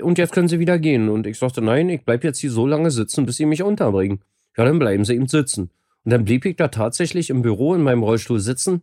und 0.02 0.18
jetzt 0.18 0.32
können 0.32 0.48
Sie 0.48 0.58
wieder 0.58 0.78
gehen. 0.78 1.08
Und 1.08 1.26
ich 1.26 1.38
sagte, 1.38 1.62
nein, 1.62 1.88
ich 1.88 2.04
bleibe 2.04 2.26
jetzt 2.26 2.38
hier 2.38 2.50
so 2.50 2.66
lange 2.66 2.90
sitzen, 2.90 3.26
bis 3.26 3.36
Sie 3.36 3.46
mich 3.46 3.62
unterbringen. 3.62 4.20
Ja, 4.56 4.64
dann 4.64 4.78
bleiben 4.78 5.04
Sie 5.04 5.14
eben 5.14 5.28
sitzen. 5.28 5.70
Und 6.08 6.12
dann 6.12 6.24
blieb 6.24 6.46
ich 6.46 6.56
da 6.56 6.68
tatsächlich 6.68 7.28
im 7.28 7.42
Büro 7.42 7.74
in 7.74 7.82
meinem 7.82 8.02
Rollstuhl 8.02 8.40
sitzen. 8.40 8.80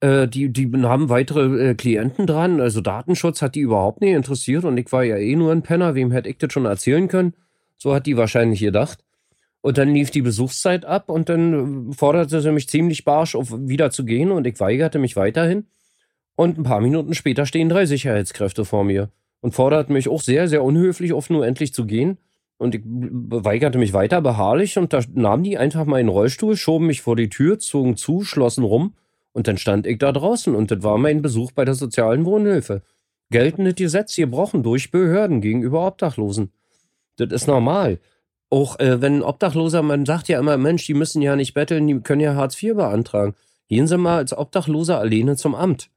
Äh, 0.00 0.26
die, 0.26 0.50
die 0.50 0.72
haben 0.84 1.10
weitere 1.10 1.72
äh, 1.72 1.74
Klienten 1.74 2.26
dran. 2.26 2.58
Also 2.58 2.80
Datenschutz 2.80 3.42
hat 3.42 3.54
die 3.54 3.60
überhaupt 3.60 4.00
nicht 4.00 4.14
interessiert. 4.14 4.64
Und 4.64 4.78
ich 4.78 4.90
war 4.90 5.04
ja 5.04 5.18
eh 5.18 5.36
nur 5.36 5.52
ein 5.52 5.60
Penner. 5.60 5.94
Wem 5.94 6.10
hätte 6.10 6.30
ich 6.30 6.38
das 6.38 6.54
schon 6.54 6.64
erzählen 6.64 7.06
können? 7.06 7.34
So 7.76 7.94
hat 7.94 8.06
die 8.06 8.16
wahrscheinlich 8.16 8.60
gedacht. 8.60 9.04
Und 9.60 9.76
dann 9.76 9.92
lief 9.92 10.10
die 10.10 10.22
Besuchszeit 10.22 10.86
ab 10.86 11.10
und 11.10 11.28
dann 11.28 11.90
äh, 11.90 11.92
forderte 11.92 12.40
sie 12.40 12.50
mich 12.50 12.66
ziemlich 12.66 13.04
barsch 13.04 13.34
auf, 13.34 13.52
wieder 13.52 13.90
zu 13.90 14.06
gehen. 14.06 14.30
Und 14.30 14.46
ich 14.46 14.58
weigerte 14.58 14.98
mich 14.98 15.16
weiterhin. 15.16 15.66
Und 16.34 16.56
ein 16.56 16.62
paar 16.62 16.80
Minuten 16.80 17.12
später 17.12 17.44
stehen 17.44 17.68
drei 17.68 17.84
Sicherheitskräfte 17.84 18.64
vor 18.64 18.84
mir 18.84 19.10
und 19.42 19.54
forderte 19.54 19.92
mich 19.92 20.08
auch 20.08 20.22
sehr, 20.22 20.48
sehr 20.48 20.64
unhöflich 20.64 21.12
oft 21.12 21.28
nur 21.28 21.46
endlich 21.46 21.74
zu 21.74 21.84
gehen. 21.84 22.16
Und 22.56 22.74
ich 22.74 22.82
weigerte 22.84 23.78
mich 23.78 23.92
weiter 23.92 24.20
beharrlich 24.20 24.78
und 24.78 24.92
da 24.92 25.00
nahmen 25.12 25.42
die 25.42 25.58
einfach 25.58 25.84
meinen 25.84 26.08
Rollstuhl, 26.08 26.56
schoben 26.56 26.86
mich 26.86 27.02
vor 27.02 27.16
die 27.16 27.28
Tür, 27.28 27.58
zogen 27.58 27.96
zu, 27.96 28.22
schlossen 28.22 28.64
rum 28.64 28.94
und 29.32 29.48
dann 29.48 29.58
stand 29.58 29.86
ich 29.86 29.98
da 29.98 30.12
draußen 30.12 30.54
und 30.54 30.70
das 30.70 30.82
war 30.82 30.96
mein 30.96 31.20
Besuch 31.20 31.50
bei 31.52 31.64
der 31.64 31.74
sozialen 31.74 32.24
Wohnhilfe. 32.24 32.82
Geltendes 33.30 33.74
Gesetz 33.74 34.14
gebrochen 34.14 34.62
durch 34.62 34.92
Behörden 34.92 35.40
gegenüber 35.40 35.86
Obdachlosen. 35.86 36.52
Das 37.16 37.32
ist 37.32 37.48
normal. 37.48 37.98
Auch 38.50 38.78
äh, 38.78 39.00
wenn 39.02 39.22
Obdachloser, 39.22 39.82
man 39.82 40.06
sagt 40.06 40.28
ja 40.28 40.38
immer, 40.38 40.56
Mensch, 40.56 40.86
die 40.86 40.94
müssen 40.94 41.20
ja 41.20 41.34
nicht 41.34 41.54
betteln, 41.54 41.88
die 41.88 41.98
können 42.00 42.20
ja 42.20 42.36
Hartz 42.36 42.62
IV 42.62 42.76
beantragen. 42.76 43.34
Gehen 43.68 43.88
Sie 43.88 43.98
mal 43.98 44.18
als 44.18 44.36
Obdachloser 44.36 45.00
alleine 45.00 45.36
zum 45.36 45.56
Amt. 45.56 45.90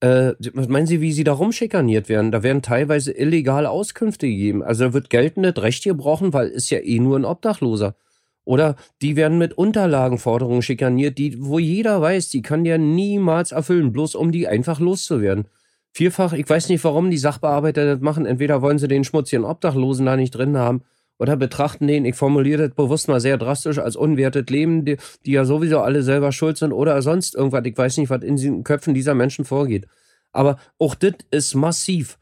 Äh, 0.00 0.32
meinen 0.52 0.86
Sie, 0.86 1.00
wie 1.00 1.12
Sie 1.12 1.24
da 1.24 1.32
rumschikaniert 1.32 2.08
werden? 2.08 2.30
Da 2.30 2.42
werden 2.42 2.62
teilweise 2.62 3.12
illegale 3.12 3.70
Auskünfte 3.70 4.26
gegeben. 4.26 4.62
Also 4.62 4.84
da 4.84 4.92
wird 4.92 5.10
geltendes 5.10 5.56
Recht 5.62 5.84
gebrochen, 5.84 6.32
weil 6.32 6.48
ist 6.48 6.70
ja 6.70 6.78
eh 6.78 6.98
nur 6.98 7.18
ein 7.18 7.24
Obdachloser. 7.24 7.96
Oder 8.44 8.76
die 9.02 9.16
werden 9.16 9.38
mit 9.38 9.54
Unterlagenforderungen 9.54 10.62
schikaniert, 10.62 11.18
die, 11.18 11.42
wo 11.42 11.58
jeder 11.58 12.00
weiß, 12.00 12.28
die 12.28 12.42
kann 12.42 12.62
der 12.62 12.78
niemals 12.78 13.52
erfüllen, 13.52 13.92
bloß 13.92 14.14
um 14.14 14.30
die 14.32 14.46
einfach 14.46 14.78
loszuwerden. 14.78 15.48
Vielfach, 15.92 16.34
ich 16.34 16.48
weiß 16.48 16.68
nicht, 16.68 16.84
warum 16.84 17.10
die 17.10 17.18
Sachbearbeiter 17.18 17.86
das 17.86 18.00
machen. 18.00 18.26
Entweder 18.26 18.62
wollen 18.62 18.78
sie 18.78 18.88
den 18.88 19.02
schmutzigen 19.02 19.44
Obdachlosen 19.44 20.06
da 20.06 20.16
nicht 20.16 20.32
drin 20.32 20.58
haben 20.58 20.82
oder 21.18 21.36
betrachten 21.36 21.86
den, 21.86 22.04
ich 22.04 22.14
formuliere 22.14 22.68
das 22.68 22.74
bewusst 22.74 23.08
mal 23.08 23.20
sehr 23.20 23.38
drastisch, 23.38 23.78
als 23.78 23.96
unwertet 23.96 24.50
Leben, 24.50 24.84
die, 24.84 24.96
die, 25.24 25.32
ja 25.32 25.44
sowieso 25.44 25.80
alle 25.80 26.02
selber 26.02 26.32
schuld 26.32 26.58
sind 26.58 26.72
oder 26.72 27.00
sonst 27.02 27.34
irgendwas. 27.34 27.64
Ich 27.64 27.76
weiß 27.76 27.96
nicht, 27.98 28.10
was 28.10 28.22
in 28.22 28.36
den 28.36 28.64
Köpfen 28.64 28.94
dieser 28.94 29.14
Menschen 29.14 29.44
vorgeht. 29.44 29.86
Aber 30.32 30.58
auch 30.78 30.94
das 30.94 31.14
ist 31.30 31.54
massiv. 31.54 32.18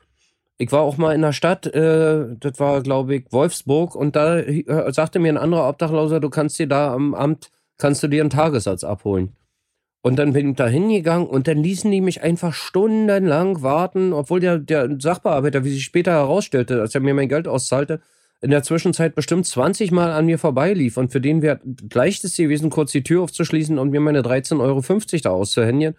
Ich 0.57 0.71
war 0.71 0.83
auch 0.83 0.97
mal 0.97 1.15
in 1.15 1.23
der 1.23 1.33
Stadt, 1.33 1.67
äh, 1.67 2.27
das 2.39 2.61
war, 2.61 2.81
glaube 2.83 3.17
ich, 3.17 3.33
Wolfsburg, 3.33 3.97
und 3.97 4.15
da 4.15 4.39
äh, 4.39 4.93
sagte 4.93 5.19
mir 5.19 5.33
ein 5.33 5.39
anderer 5.39 5.69
Obdachloser, 5.69 6.21
du 6.21 6.31
kannst 6.31 6.59
dir 6.61 6.69
da 6.69 6.95
am 6.95 7.15
Amt, 7.15 7.51
kannst 7.77 8.05
du 8.05 8.09
dir 8.09 8.23
einen 8.23 8.31
Tagessatz 8.31 8.85
abholen. 8.85 9.35
Und 10.01 10.17
dann 10.17 10.35
bin 10.35 10.51
ich 10.51 10.57
da 10.57 10.69
hingegangen 10.69 11.27
und 11.27 11.49
dann 11.49 11.63
ließen 11.63 11.91
die 11.91 12.03
mich 12.03 12.23
einfach 12.23 12.53
stundenlang 12.53 13.63
warten, 13.63 14.13
obwohl 14.13 14.39
der, 14.39 14.59
der 14.59 14.97
Sachbearbeiter, 15.01 15.65
wie 15.65 15.71
sich 15.71 15.83
später 15.83 16.13
herausstellte, 16.13 16.83
als 16.83 16.95
er 16.95 17.01
mir 17.01 17.15
mein 17.15 17.31
Geld 17.31 17.49
auszahlte, 17.49 18.01
in 18.45 18.51
der 18.51 18.63
Zwischenzeit 18.63 19.15
bestimmt 19.15 19.47
20 19.47 19.91
Mal 19.91 20.13
an 20.13 20.27
mir 20.27 20.39
vorbeilief 20.39 20.99
und 20.99 21.11
für 21.11 21.21
den 21.21 21.41
wäre 21.41 21.61
leichteste 21.91 22.43
gewesen, 22.43 22.69
kurz 22.69 22.93
die 22.93 23.03
Tür 23.03 23.23
aufzuschließen 23.23 23.79
und 23.79 23.89
mir 23.89 24.01
meine 24.01 24.21
13,50 24.21 24.61
Euro 24.61 24.83
da 25.23 25.31
auszuhändigen. 25.31 25.95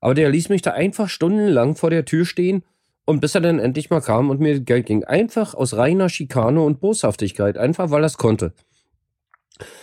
Aber 0.00 0.14
der 0.14 0.30
ließ 0.30 0.48
mich 0.48 0.62
da 0.62 0.70
einfach 0.70 1.10
stundenlang 1.10 1.76
vor 1.76 1.90
der 1.90 2.06
Tür 2.06 2.24
stehen 2.24 2.62
und 3.04 3.20
bis 3.20 3.34
er 3.34 3.42
dann 3.42 3.58
endlich 3.58 3.90
mal 3.90 4.00
kam 4.00 4.30
und 4.30 4.40
mir 4.40 4.60
Geld 4.60 4.86
ging. 4.86 5.04
Einfach 5.04 5.52
aus 5.54 5.76
reiner 5.76 6.08
Schikane 6.08 6.62
und 6.62 6.80
Boshaftigkeit, 6.80 7.58
einfach 7.58 7.90
weil 7.90 8.02
er 8.02 8.06
es 8.06 8.16
konnte. 8.16 8.54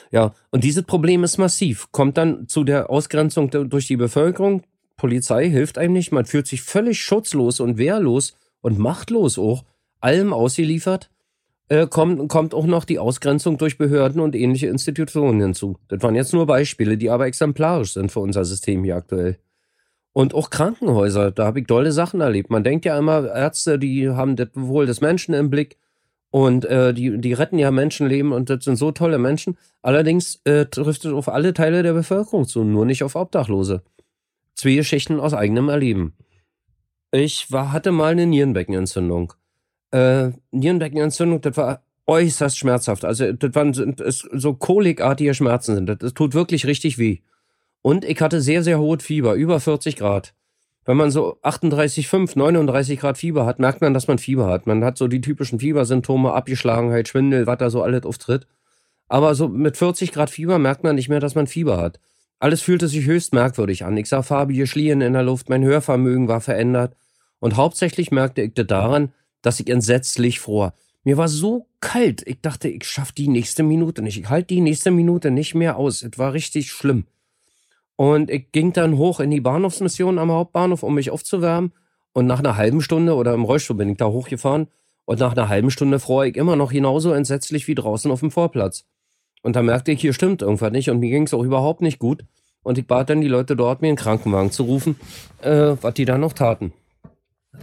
Ja, 0.10 0.34
und 0.50 0.64
dieses 0.64 0.86
Problem 0.86 1.24
ist 1.24 1.38
massiv. 1.38 1.92
Kommt 1.92 2.18
dann 2.18 2.48
zu 2.48 2.64
der 2.64 2.90
Ausgrenzung 2.90 3.52
durch 3.52 3.86
die 3.86 3.98
Bevölkerung. 3.98 4.64
Polizei 4.96 5.48
hilft 5.50 5.78
einem 5.78 5.94
nicht. 5.94 6.12
Man 6.12 6.26
fühlt 6.26 6.48
sich 6.48 6.64
völlig 6.64 7.00
schutzlos 7.00 7.60
und 7.60 7.78
wehrlos 7.78 8.36
und 8.62 8.80
machtlos 8.80 9.38
auch, 9.38 9.66
allem 10.00 10.34
ausgeliefert 10.34 11.12
äh, 11.70 11.88
kommt, 11.88 12.30
kommt 12.30 12.54
auch 12.54 12.66
noch 12.66 12.86
die 12.86 13.00
Ausgrenzung 13.00 13.58
durch 13.58 13.78
Behörden 13.78 14.22
und 14.22 14.36
ähnliche 14.36 14.68
Institutionen 14.68 15.42
hinzu. 15.42 15.78
Das 15.88 16.02
waren 16.02 16.16
jetzt 16.16 16.34
nur 16.34 16.46
Beispiele, 16.46 16.98
die 16.98 17.10
aber 17.10 17.28
exemplarisch 17.28 17.94
sind 17.94 18.12
für 18.12 18.22
unser 18.22 18.46
System 18.46 18.84
hier 18.84 18.96
aktuell. 18.96 19.38
Und 20.14 20.34
auch 20.34 20.50
Krankenhäuser, 20.50 21.32
da 21.32 21.46
habe 21.46 21.60
ich 21.60 21.68
tolle 21.68 21.92
Sachen 21.92 22.22
erlebt. 22.22 22.50
Man 22.50 22.64
denkt 22.64 22.86
ja 22.86 22.98
immer, 22.98 23.32
Ärzte, 23.32 23.78
die 23.78 24.10
haben 24.10 24.36
das 24.36 24.50
Wohl 24.56 24.86
des 24.86 25.02
Menschen 25.02 25.36
im 25.36 25.50
Blick 25.50 25.78
und 26.32 26.66
äh, 26.66 26.94
die, 26.94 27.20
die 27.20 27.34
retten 27.34 27.60
ja 27.60 27.70
Menschenleben 27.70 28.32
und 28.32 28.50
das 28.50 28.64
sind 28.64 28.78
so 28.78 28.92
tolle 28.92 29.20
Menschen. 29.20 29.58
Allerdings 29.82 30.42
äh, 30.46 30.66
trifft 30.66 31.06
es 31.06 31.14
auf 31.14 31.30
alle 31.30 31.54
Teile 31.54 31.84
der 31.84 31.94
Bevölkerung 31.94 32.48
zu, 32.48 32.64
nur 32.64 32.86
nicht 32.86 33.04
auf 33.04 33.16
Obdachlose. 33.16 33.84
Zwei 34.56 34.76
Geschichten 34.76 35.20
aus 35.20 35.34
eigenem 35.34 35.70
Erleben. 35.70 36.14
Ich 37.12 37.52
war, 37.52 37.72
hatte 37.72 37.92
mal 37.92 38.12
eine 38.12 38.26
Nierenbeckenentzündung 38.26 39.34
äh, 39.92 40.32
Nierenbeckenentzündung, 40.52 41.42
das 41.42 41.58
war 41.58 41.82
äußerst 42.08 42.58
schmerzhaft. 42.58 43.06
Also 43.06 43.32
das 43.34 43.54
waren 43.54 43.74
so 43.74 44.54
kolikartige 44.54 45.34
Schmerzen 45.34 45.76
sind. 45.76 45.88
Das, 45.88 45.98
das 46.00 46.14
tut 46.14 46.34
wirklich 46.34 46.66
richtig 46.66 46.98
weh. 46.98 47.20
Und 47.82 48.06
ich 48.06 48.20
hatte 48.22 48.42
sehr, 48.42 48.64
sehr 48.64 48.80
hohes 48.80 49.04
Fieber, 49.04 49.34
über 49.36 49.60
40 49.60 49.96
Grad. 49.96 50.34
Wenn 50.86 50.98
man 50.98 51.12
so 51.12 51.38
38,5, 51.44 52.38
39 52.38 53.00
Grad 53.00 53.18
Fieber 53.18 53.46
hat, 53.46 53.60
merkt 53.60 53.82
man, 53.82 53.94
dass 53.94 54.08
man 54.08 54.20
Fieber 54.20 54.48
hat. 54.48 54.68
Man 54.68 54.86
hat 54.86 54.98
so 54.98 55.10
die 55.10 55.20
typischen 55.20 55.60
Fiebersymptome, 55.60 56.32
Abgeschlagenheit, 56.32 57.10
Schwindel, 57.10 57.46
was 57.46 57.58
da 57.58 57.70
so 57.70 57.84
alles 57.84 58.06
auftritt. 58.06 58.48
Aber 59.10 59.36
so 59.36 59.50
mit 59.50 59.76
40 59.76 60.14
Grad 60.14 60.30
Fieber 60.30 60.60
merkt 60.60 60.84
man 60.84 60.96
nicht 60.96 61.10
mehr, 61.10 61.20
dass 61.20 61.36
man 61.36 61.48
Fieber 61.48 61.78
hat. 61.78 62.00
Alles 62.40 62.62
fühlte 62.62 62.88
sich 62.88 63.06
höchst 63.06 63.34
merkwürdig 63.34 63.84
an. 63.84 63.98
Ich 63.98 64.08
sah 64.08 64.22
farbige 64.22 64.68
Schlieren 64.68 65.02
in 65.02 65.14
der 65.14 65.24
Luft, 65.24 65.50
mein 65.50 65.64
Hörvermögen 65.64 66.28
war 66.28 66.40
verändert. 66.40 66.96
Und 67.40 67.58
hauptsächlich 67.58 68.12
merkte 68.12 68.44
ich 68.44 68.54
das 68.54 68.68
daran, 68.68 69.12
dass 69.42 69.60
ich 69.60 69.70
entsetzlich 69.70 70.40
fror. 70.40 70.74
Mir 71.04 71.18
war 71.18 71.30
so 71.30 71.68
kalt, 71.80 72.28
ich 72.28 72.42
dachte, 72.42 72.68
ich 72.68 72.84
schaff 72.84 73.12
die 73.12 73.30
nächste 73.30 73.64
Minute 73.64 74.02
nicht. 74.02 74.20
Ich 74.20 74.30
halte 74.30 74.48
die 74.48 74.62
nächste 74.62 74.92
Minute 74.92 75.32
nicht 75.32 75.56
mehr 75.56 75.78
aus. 75.78 76.04
Es 76.04 76.18
war 76.18 76.34
richtig 76.34 76.72
schlimm. 76.72 77.06
Und 77.96 78.30
ich 78.30 78.52
ging 78.52 78.74
dann 78.74 78.98
hoch 78.98 79.20
in 79.20 79.32
die 79.32 79.42
Bahnhofsmission 79.42 80.20
am 80.20 80.32
Hauptbahnhof, 80.32 80.84
um 80.84 80.96
mich 80.96 81.10
aufzuwärmen. 81.10 81.72
Und 82.14 82.28
nach 82.28 82.40
einer 82.40 82.58
halben 82.58 82.82
Stunde 82.82 83.16
oder 83.16 83.34
im 83.34 83.44
Rollstuhl 83.44 83.78
bin 83.78 83.90
ich 83.90 83.98
da 83.98 84.08
hochgefahren. 84.08 84.68
Und 85.06 85.20
nach 85.20 85.32
einer 85.32 85.48
halben 85.48 85.72
Stunde 85.72 86.00
fror 86.00 86.26
ich 86.26 86.36
immer 86.36 86.56
noch 86.56 86.72
genauso 86.72 87.14
entsetzlich 87.14 87.68
wie 87.68 87.76
draußen 87.76 88.12
auf 88.12 88.20
dem 88.20 88.32
Vorplatz. 88.32 88.86
Und 89.42 89.56
da 89.56 89.64
merkte 89.64 89.94
ich, 89.94 90.02
hier 90.02 90.14
stimmt 90.14 90.42
irgendwas 90.42 90.72
nicht. 90.72 90.90
Und 90.90 91.00
mir 91.00 91.10
ging 91.10 91.24
es 91.24 91.34
auch 91.34 91.44
überhaupt 91.44 91.82
nicht 91.82 92.00
gut. 92.00 92.26
Und 92.64 92.78
ich 92.78 92.86
bat 92.86 93.10
dann 93.10 93.22
die 93.22 93.30
Leute 93.30 93.56
dort, 93.56 93.82
mir 93.82 93.88
einen 93.88 93.98
Krankenwagen 93.98 94.52
zu 94.52 94.64
rufen, 94.64 95.00
äh, 95.42 95.76
was 95.82 95.94
die 95.94 96.04
dann 96.04 96.20
noch 96.20 96.34
taten. 96.34 96.74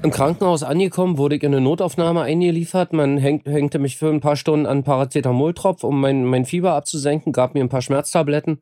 Im 0.02 0.10
Krankenhaus 0.10 0.62
angekommen, 0.62 1.16
wurde 1.16 1.36
ich 1.36 1.42
in 1.42 1.54
eine 1.54 1.62
Notaufnahme 1.62 2.22
eingeliefert. 2.22 2.92
Man 2.92 3.16
häng, 3.16 3.42
hängte 3.44 3.78
mich 3.78 3.96
für 3.96 4.10
ein 4.10 4.20
paar 4.20 4.36
Stunden 4.36 4.66
an 4.66 4.84
Paracetamoltropf, 4.84 5.84
um 5.84 6.00
mein, 6.00 6.24
mein 6.24 6.44
Fieber 6.44 6.74
abzusenken, 6.74 7.32
gab 7.32 7.54
mir 7.54 7.60
ein 7.60 7.70
paar 7.70 7.82
Schmerztabletten. 7.82 8.60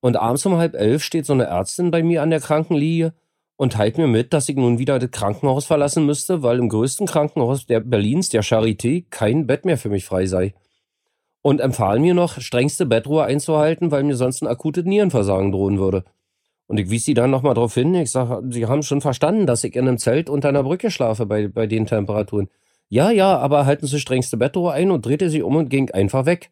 Und 0.00 0.16
abends 0.16 0.46
um 0.46 0.56
halb 0.56 0.74
elf 0.74 1.02
steht 1.02 1.26
so 1.26 1.32
eine 1.32 1.44
Ärztin 1.44 1.90
bei 1.90 2.02
mir 2.02 2.22
an 2.22 2.30
der 2.30 2.40
Krankenliege 2.40 3.12
und 3.56 3.74
teilt 3.74 3.98
mir 3.98 4.08
mit, 4.08 4.32
dass 4.32 4.48
ich 4.48 4.56
nun 4.56 4.78
wieder 4.78 4.98
das 4.98 5.10
Krankenhaus 5.12 5.66
verlassen 5.66 6.04
müsste, 6.04 6.42
weil 6.42 6.58
im 6.58 6.68
größten 6.68 7.06
Krankenhaus 7.06 7.66
der 7.66 7.80
Berlins, 7.80 8.28
der 8.28 8.42
Charité, 8.42 9.04
kein 9.10 9.46
Bett 9.46 9.64
mehr 9.64 9.78
für 9.78 9.88
mich 9.88 10.04
frei 10.04 10.26
sei. 10.26 10.54
Und 11.42 11.60
empfahlen 11.60 12.02
mir 12.02 12.14
noch, 12.14 12.40
strengste 12.40 12.86
Bettruhe 12.86 13.24
einzuhalten, 13.24 13.90
weil 13.90 14.02
mir 14.02 14.16
sonst 14.16 14.42
ein 14.42 14.48
akutes 14.48 14.84
Nierenversagen 14.84 15.52
drohen 15.52 15.78
würde. 15.78 16.04
Und 16.66 16.78
ich 16.78 16.90
wies 16.90 17.04
sie 17.04 17.14
dann 17.14 17.30
nochmal 17.30 17.54
darauf 17.54 17.74
hin. 17.74 17.94
Ich 17.94 18.10
sage, 18.10 18.42
Sie 18.50 18.66
haben 18.66 18.82
schon 18.82 19.00
verstanden, 19.00 19.46
dass 19.46 19.64
ich 19.64 19.76
in 19.76 19.86
einem 19.86 19.98
Zelt 19.98 20.30
unter 20.30 20.48
einer 20.48 20.62
Brücke 20.62 20.90
schlafe 20.90 21.26
bei, 21.26 21.48
bei 21.48 21.66
den 21.66 21.86
Temperaturen. 21.86 22.48
Ja, 22.88 23.10
ja, 23.10 23.38
aber 23.38 23.66
halten 23.66 23.86
Sie 23.86 24.00
strengste 24.00 24.36
Bettruhe 24.36 24.72
ein 24.72 24.90
und 24.90 25.04
drehte 25.04 25.30
sie 25.30 25.42
um 25.42 25.56
und 25.56 25.68
ging 25.68 25.90
einfach 25.90 26.26
weg. 26.26 26.50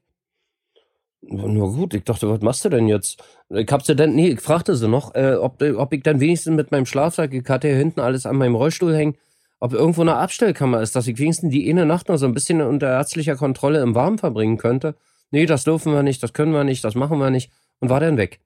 Nur 1.22 1.74
gut, 1.74 1.92
ich 1.92 2.04
dachte, 2.04 2.30
was 2.30 2.40
machst 2.40 2.64
du 2.64 2.70
denn 2.70 2.88
jetzt? 2.88 3.22
Ich 3.50 3.70
hab 3.70 3.82
sie 3.82 3.94
dann, 3.94 4.14
nee, 4.14 4.28
ich 4.28 4.40
fragte 4.40 4.74
sie 4.74 4.88
noch, 4.88 5.14
äh, 5.14 5.34
ob, 5.34 5.62
ob 5.62 5.92
ich 5.92 6.02
dann 6.02 6.18
wenigstens 6.18 6.56
mit 6.56 6.70
meinem 6.70 6.86
Schlafsack, 6.86 7.34
ich 7.34 7.46
hatte 7.48 7.68
hier 7.68 7.76
hinten 7.76 8.00
alles 8.00 8.24
an 8.24 8.36
meinem 8.36 8.54
Rollstuhl 8.54 8.96
hängen, 8.96 9.16
ob 9.58 9.74
irgendwo 9.74 10.00
eine 10.00 10.16
Abstellkammer 10.16 10.80
ist, 10.80 10.96
dass 10.96 11.06
ich 11.06 11.18
wenigstens 11.18 11.52
die 11.52 11.68
eine 11.68 11.84
Nacht 11.84 12.08
noch 12.08 12.16
so 12.16 12.24
ein 12.24 12.32
bisschen 12.32 12.62
unter 12.62 12.88
ärztlicher 12.88 13.36
Kontrolle 13.36 13.82
im 13.82 13.94
Warmen 13.94 14.16
verbringen 14.16 14.56
könnte. 14.56 14.94
Nee, 15.30 15.44
das 15.44 15.64
dürfen 15.64 15.92
wir 15.92 16.02
nicht, 16.02 16.22
das 16.22 16.32
können 16.32 16.52
wir 16.52 16.64
nicht, 16.64 16.82
das 16.82 16.94
machen 16.94 17.18
wir 17.18 17.30
nicht. 17.30 17.50
Und 17.80 17.90
war 17.90 18.00
dann 18.00 18.16
weg. 18.16 18.40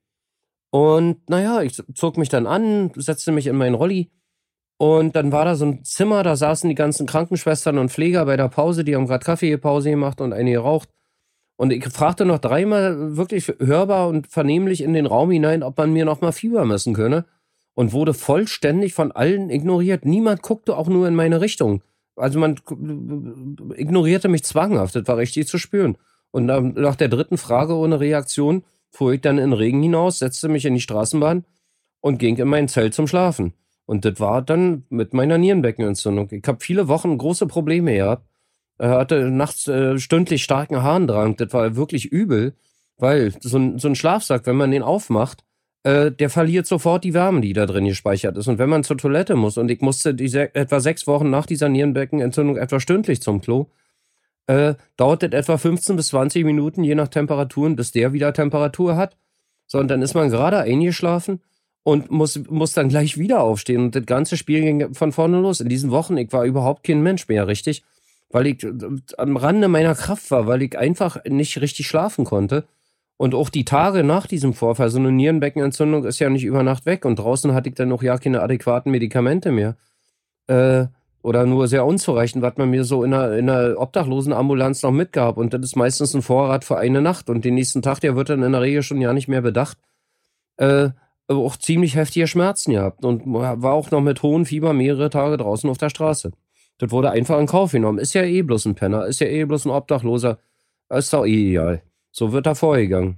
Und 0.74 1.30
naja, 1.30 1.62
ich 1.62 1.80
zog 1.94 2.18
mich 2.18 2.30
dann 2.30 2.48
an, 2.48 2.90
setzte 2.96 3.30
mich 3.30 3.46
in 3.46 3.54
meinen 3.54 3.76
Rolli. 3.76 4.10
Und 4.76 5.14
dann 5.14 5.30
war 5.30 5.44
da 5.44 5.54
so 5.54 5.66
ein 5.66 5.84
Zimmer, 5.84 6.24
da 6.24 6.34
saßen 6.34 6.68
die 6.68 6.74
ganzen 6.74 7.06
Krankenschwestern 7.06 7.78
und 7.78 7.92
Pfleger 7.92 8.24
bei 8.24 8.36
der 8.36 8.48
Pause, 8.48 8.82
die 8.82 8.96
haben 8.96 9.06
gerade 9.06 9.24
Kaffeepause 9.24 9.90
gemacht 9.90 10.20
und 10.20 10.32
eine 10.32 10.50
geraucht. 10.50 10.88
Und 11.54 11.72
ich 11.72 11.84
fragte 11.84 12.24
noch 12.24 12.40
dreimal 12.40 13.16
wirklich 13.16 13.54
hörbar 13.60 14.08
und 14.08 14.26
vernehmlich 14.26 14.82
in 14.82 14.94
den 14.94 15.06
Raum 15.06 15.30
hinein, 15.30 15.62
ob 15.62 15.78
man 15.78 15.92
mir 15.92 16.04
noch 16.04 16.20
mal 16.22 16.32
Fieber 16.32 16.64
messen 16.64 16.92
könne. 16.92 17.24
Und 17.74 17.92
wurde 17.92 18.12
vollständig 18.12 18.94
von 18.94 19.12
allen 19.12 19.50
ignoriert. 19.50 20.04
Niemand 20.04 20.42
guckte 20.42 20.76
auch 20.76 20.88
nur 20.88 21.06
in 21.06 21.14
meine 21.14 21.40
Richtung. 21.40 21.84
Also 22.16 22.40
man 22.40 22.56
ignorierte 23.76 24.26
mich 24.26 24.42
zwanghaft. 24.42 24.96
Das 24.96 25.06
war 25.06 25.18
richtig 25.18 25.46
zu 25.46 25.56
spüren. 25.58 25.98
Und 26.32 26.46
nach 26.46 26.96
der 26.96 27.08
dritten 27.08 27.38
Frage 27.38 27.76
ohne 27.76 28.00
Reaktion 28.00 28.64
fuhr 28.94 29.14
ich 29.14 29.20
dann 29.20 29.38
in 29.38 29.50
den 29.50 29.52
Regen 29.52 29.82
hinaus, 29.82 30.20
setzte 30.20 30.48
mich 30.48 30.64
in 30.64 30.74
die 30.74 30.80
Straßenbahn 30.80 31.44
und 32.00 32.18
ging 32.18 32.36
in 32.36 32.48
mein 32.48 32.68
Zelt 32.68 32.94
zum 32.94 33.06
Schlafen. 33.06 33.52
Und 33.86 34.04
das 34.04 34.20
war 34.20 34.40
dann 34.40 34.84
mit 34.88 35.12
meiner 35.12 35.36
Nierenbeckenentzündung. 35.36 36.28
Ich 36.30 36.46
habe 36.46 36.58
viele 36.60 36.88
Wochen 36.88 37.18
große 37.18 37.46
Probleme 37.46 37.94
gehabt. 37.94 38.26
Er 38.78 38.90
hatte 38.90 39.30
nachts 39.30 39.68
äh, 39.68 39.98
stündlich 39.98 40.42
starken 40.42 40.82
Harndrang. 40.82 41.36
Das 41.36 41.52
war 41.52 41.76
wirklich 41.76 42.06
übel, 42.06 42.54
weil 42.96 43.32
so 43.40 43.58
ein, 43.58 43.78
so 43.78 43.88
ein 43.88 43.94
Schlafsack, 43.94 44.46
wenn 44.46 44.56
man 44.56 44.70
den 44.70 44.82
aufmacht, 44.82 45.44
äh, 45.82 46.10
der 46.10 46.30
verliert 46.30 46.66
sofort 46.66 47.04
die 47.04 47.14
Wärme, 47.14 47.40
die 47.40 47.52
da 47.52 47.66
drin 47.66 47.84
gespeichert 47.84 48.36
ist. 48.38 48.48
Und 48.48 48.58
wenn 48.58 48.70
man 48.70 48.84
zur 48.84 48.96
Toilette 48.96 49.36
muss, 49.36 49.58
und 49.58 49.70
ich 49.70 49.80
musste 49.80 50.14
diese, 50.14 50.54
etwa 50.54 50.80
sechs 50.80 51.06
Wochen 51.06 51.30
nach 51.30 51.46
dieser 51.46 51.68
Nierenbeckenentzündung 51.68 52.56
etwa 52.56 52.80
stündlich 52.80 53.20
zum 53.20 53.40
Klo, 53.40 53.66
äh, 54.46 54.74
dauert 54.96 55.22
das 55.22 55.32
etwa 55.32 55.56
15 55.56 55.96
bis 55.96 56.08
20 56.08 56.44
Minuten, 56.44 56.84
je 56.84 56.94
nach 56.94 57.08
Temperaturen, 57.08 57.76
bis 57.76 57.92
der 57.92 58.12
wieder 58.12 58.32
Temperatur 58.32 58.96
hat. 58.96 59.16
So, 59.66 59.78
und 59.78 59.88
dann 59.88 60.02
ist 60.02 60.14
man 60.14 60.30
gerade 60.30 60.58
eingeschlafen 60.58 61.40
und 61.82 62.10
muss, 62.10 62.40
muss 62.48 62.72
dann 62.72 62.88
gleich 62.88 63.18
wieder 63.18 63.42
aufstehen. 63.42 63.82
Und 63.82 63.94
das 63.94 64.06
ganze 64.06 64.36
Spiel 64.36 64.60
ging 64.60 64.94
von 64.94 65.12
vorne 65.12 65.40
los. 65.40 65.60
In 65.60 65.68
diesen 65.68 65.90
Wochen, 65.90 66.16
ich 66.16 66.32
war 66.32 66.44
überhaupt 66.44 66.84
kein 66.84 67.02
Mensch 67.02 67.28
mehr, 67.28 67.46
richtig? 67.46 67.84
Weil 68.30 68.46
ich 68.46 68.64
äh, 68.64 68.72
am 69.16 69.36
Rande 69.36 69.68
meiner 69.68 69.94
Kraft 69.94 70.30
war, 70.30 70.46
weil 70.46 70.62
ich 70.62 70.76
einfach 70.76 71.24
nicht 71.24 71.60
richtig 71.60 71.86
schlafen 71.86 72.24
konnte. 72.24 72.64
Und 73.16 73.34
auch 73.34 73.48
die 73.48 73.64
Tage 73.64 74.02
nach 74.02 74.26
diesem 74.26 74.54
Vorfall, 74.54 74.90
so 74.90 74.98
eine 74.98 75.12
Nierenbeckenentzündung 75.12 76.04
ist 76.04 76.18
ja 76.18 76.28
nicht 76.30 76.44
über 76.44 76.62
Nacht 76.62 76.84
weg. 76.84 77.04
Und 77.04 77.18
draußen 77.18 77.54
hatte 77.54 77.68
ich 77.68 77.74
dann 77.74 77.92
auch 77.92 78.02
ja 78.02 78.18
keine 78.18 78.42
adäquaten 78.42 78.90
Medikamente 78.90 79.52
mehr. 79.52 79.76
Äh, 80.46 80.86
oder 81.24 81.46
nur 81.46 81.68
sehr 81.68 81.86
unzureichend, 81.86 82.42
was 82.42 82.58
man 82.58 82.68
mir 82.68 82.84
so 82.84 83.02
in 83.02 83.14
einer, 83.14 83.32
in 83.32 83.48
einer 83.48 83.80
Obdachlosenambulanz 83.80 84.82
noch 84.82 84.90
mitgab. 84.90 85.38
Und 85.38 85.54
das 85.54 85.62
ist 85.62 85.74
meistens 85.74 86.12
ein 86.14 86.20
Vorrat 86.20 86.66
für 86.66 86.76
eine 86.76 87.00
Nacht. 87.00 87.30
Und 87.30 87.46
den 87.46 87.54
nächsten 87.54 87.80
Tag, 87.80 88.00
der 88.00 88.14
wird 88.14 88.28
dann 88.28 88.42
in 88.42 88.52
der 88.52 88.60
Regel 88.60 88.82
schon 88.82 89.00
ja 89.00 89.14
nicht 89.14 89.26
mehr 89.26 89.40
bedacht. 89.40 89.78
Äh, 90.58 90.90
auch 91.26 91.56
ziemlich 91.56 91.96
heftige 91.96 92.26
Schmerzen 92.26 92.72
gehabt 92.72 93.06
und 93.06 93.22
war 93.24 93.72
auch 93.72 93.90
noch 93.90 94.02
mit 94.02 94.22
hohem 94.22 94.44
Fieber 94.44 94.74
mehrere 94.74 95.08
Tage 95.08 95.38
draußen 95.38 95.70
auf 95.70 95.78
der 95.78 95.88
Straße. 95.88 96.32
Das 96.76 96.90
wurde 96.90 97.10
einfach 97.10 97.38
in 97.38 97.46
Kauf 97.46 97.72
genommen. 97.72 97.98
Ist 97.98 98.12
ja 98.12 98.22
eh 98.22 98.42
bloß 98.42 98.66
ein 98.66 98.74
Penner, 98.74 99.06
ist 99.06 99.20
ja 99.20 99.26
eh 99.26 99.46
bloß 99.46 99.64
ein 99.64 99.70
Obdachloser. 99.70 100.38
Ist 100.90 101.14
doch 101.14 101.24
eh 101.24 101.52
egal. 101.52 101.82
So 102.10 102.32
wird 102.32 102.46
er 102.46 102.54
vorgegangen. 102.54 103.16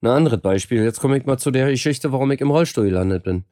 Ein 0.00 0.08
anderes 0.08 0.40
Beispiel. 0.40 0.82
Jetzt 0.82 1.00
komme 1.00 1.18
ich 1.18 1.26
mal 1.26 1.36
zu 1.36 1.50
der 1.50 1.70
Geschichte, 1.70 2.10
warum 2.10 2.30
ich 2.30 2.40
im 2.40 2.50
Rollstuhl 2.50 2.86
gelandet 2.86 3.22
bin. 3.22 3.44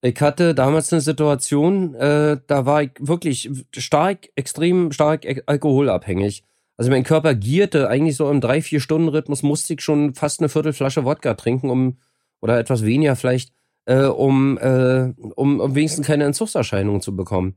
Ich 0.00 0.20
hatte 0.20 0.54
damals 0.54 0.92
eine 0.92 1.00
Situation, 1.00 1.94
äh, 1.96 2.38
da 2.46 2.66
war 2.66 2.82
ich 2.82 2.90
wirklich 3.00 3.50
stark, 3.76 4.28
extrem 4.36 4.92
stark 4.92 5.26
alkoholabhängig. 5.46 6.44
Also 6.76 6.90
mein 6.92 7.02
Körper 7.02 7.34
gierte 7.34 7.88
eigentlich 7.88 8.16
so 8.16 8.30
im 8.30 8.40
3-4-Stunden-Rhythmus, 8.40 9.42
musste 9.42 9.74
ich 9.74 9.80
schon 9.80 10.14
fast 10.14 10.38
eine 10.38 10.48
Viertelflasche 10.48 11.04
Wodka 11.04 11.34
trinken, 11.34 11.70
um, 11.70 11.98
oder 12.40 12.58
etwas 12.60 12.84
weniger 12.84 13.16
vielleicht, 13.16 13.52
äh, 13.86 14.04
um, 14.04 14.56
äh, 14.58 15.12
um, 15.34 15.58
um 15.58 15.74
wenigstens 15.74 16.06
keine 16.06 16.24
Entzugserscheinungen 16.24 17.00
zu 17.00 17.16
bekommen. 17.16 17.56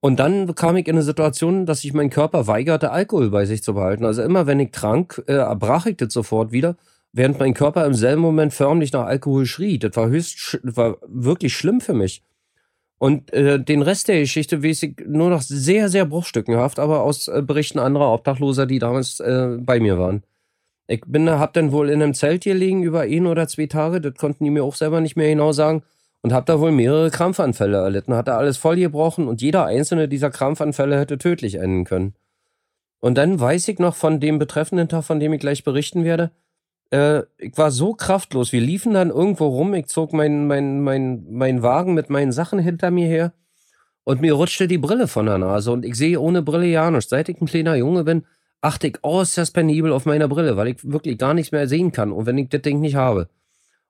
Und 0.00 0.18
dann 0.18 0.54
kam 0.56 0.76
ich 0.76 0.88
in 0.88 0.96
eine 0.96 1.02
Situation, 1.02 1.66
dass 1.66 1.82
sich 1.82 1.92
mein 1.92 2.10
Körper 2.10 2.48
weigerte, 2.48 2.90
Alkohol 2.90 3.30
bei 3.30 3.46
sich 3.46 3.62
zu 3.62 3.74
behalten. 3.74 4.04
Also 4.04 4.22
immer 4.22 4.46
wenn 4.46 4.58
ich 4.58 4.72
trank, 4.72 5.22
äh, 5.26 5.54
brach 5.54 5.86
ich 5.86 5.96
das 5.96 6.12
sofort 6.12 6.50
wieder 6.50 6.76
während 7.12 7.38
mein 7.38 7.54
Körper 7.54 7.84
im 7.86 7.94
selben 7.94 8.22
Moment 8.22 8.52
förmlich 8.52 8.92
nach 8.92 9.06
Alkohol 9.06 9.46
schrie. 9.46 9.78
Das 9.78 9.96
war 9.96 10.08
höchst, 10.08 10.60
das 10.62 10.76
war 10.76 10.98
wirklich 11.06 11.54
schlimm 11.54 11.80
für 11.80 11.94
mich. 11.94 12.22
Und 12.98 13.32
äh, 13.32 13.62
den 13.62 13.82
Rest 13.82 14.08
der 14.08 14.20
Geschichte 14.20 14.62
weiß 14.62 14.82
ich 14.82 14.96
nur 15.06 15.30
noch 15.30 15.42
sehr, 15.42 15.88
sehr 15.88 16.04
bruchstückenhaft, 16.04 16.80
aber 16.80 17.02
aus 17.02 17.28
äh, 17.28 17.42
Berichten 17.42 17.78
anderer 17.78 18.12
Obdachloser, 18.12 18.66
die 18.66 18.80
damals 18.80 19.20
äh, 19.20 19.56
bei 19.60 19.78
mir 19.78 19.98
waren. 19.98 20.24
Ich 20.88 21.02
bin, 21.06 21.30
hab 21.30 21.52
dann 21.52 21.70
wohl 21.70 21.90
in 21.90 22.02
einem 22.02 22.14
Zelt 22.14 22.44
gelegen 22.44 22.82
über 22.82 23.02
ein 23.02 23.26
oder 23.26 23.46
zwei 23.46 23.66
Tage, 23.66 24.00
das 24.00 24.14
konnten 24.14 24.44
die 24.44 24.50
mir 24.50 24.64
auch 24.64 24.74
selber 24.74 25.00
nicht 25.00 25.16
mehr 25.16 25.28
genau 25.28 25.52
sagen, 25.52 25.82
und 26.22 26.32
hab 26.32 26.46
da 26.46 26.58
wohl 26.58 26.72
mehrere 26.72 27.10
Krampfanfälle 27.10 27.76
erlitten, 27.76 28.14
hatte 28.14 28.34
alles 28.34 28.56
vollgebrochen 28.56 29.28
und 29.28 29.40
jeder 29.40 29.66
einzelne 29.66 30.08
dieser 30.08 30.30
Krampfanfälle 30.30 30.98
hätte 30.98 31.18
tödlich 31.18 31.56
enden 31.56 31.84
können. 31.84 32.14
Und 33.00 33.16
dann 33.16 33.38
weiß 33.38 33.68
ich 33.68 33.78
noch 33.78 33.94
von 33.94 34.18
dem 34.18 34.40
betreffenden 34.40 34.88
Tag, 34.88 35.04
von 35.04 35.20
dem 35.20 35.32
ich 35.32 35.40
gleich 35.40 35.62
berichten 35.62 36.04
werde, 36.04 36.32
äh, 36.90 37.22
ich 37.38 37.56
war 37.56 37.70
so 37.70 37.94
kraftlos. 37.94 38.52
Wir 38.52 38.60
liefen 38.60 38.94
dann 38.94 39.10
irgendwo 39.10 39.46
rum. 39.46 39.74
Ich 39.74 39.86
zog 39.86 40.12
meinen 40.12 40.46
mein, 40.46 40.82
mein, 40.82 41.26
mein 41.30 41.62
Wagen 41.62 41.94
mit 41.94 42.10
meinen 42.10 42.32
Sachen 42.32 42.58
hinter 42.58 42.90
mir 42.90 43.06
her 43.06 43.32
und 44.04 44.22
mir 44.22 44.32
rutschte 44.32 44.68
die 44.68 44.78
Brille 44.78 45.06
von 45.06 45.26
der 45.26 45.36
Nase 45.36 45.70
und 45.70 45.84
ich 45.84 45.94
sehe 45.94 46.18
ohne 46.18 46.42
Brille 46.42 46.66
ja 46.66 46.90
nichts. 46.90 47.10
Seit 47.10 47.28
ich 47.28 47.40
ein 47.40 47.46
kleiner 47.46 47.74
Junge 47.74 48.04
bin, 48.04 48.24
achte 48.62 48.86
ich 48.86 48.98
äußerst 49.02 49.52
penibel 49.52 49.92
auf 49.92 50.06
meine 50.06 50.28
Brille, 50.28 50.56
weil 50.56 50.68
ich 50.68 50.76
wirklich 50.82 51.18
gar 51.18 51.34
nichts 51.34 51.52
mehr 51.52 51.68
sehen 51.68 51.92
kann 51.92 52.10
und 52.12 52.24
wenn 52.24 52.38
ich 52.38 52.48
das 52.48 52.62
Ding 52.62 52.80
nicht 52.80 52.94
habe. 52.94 53.28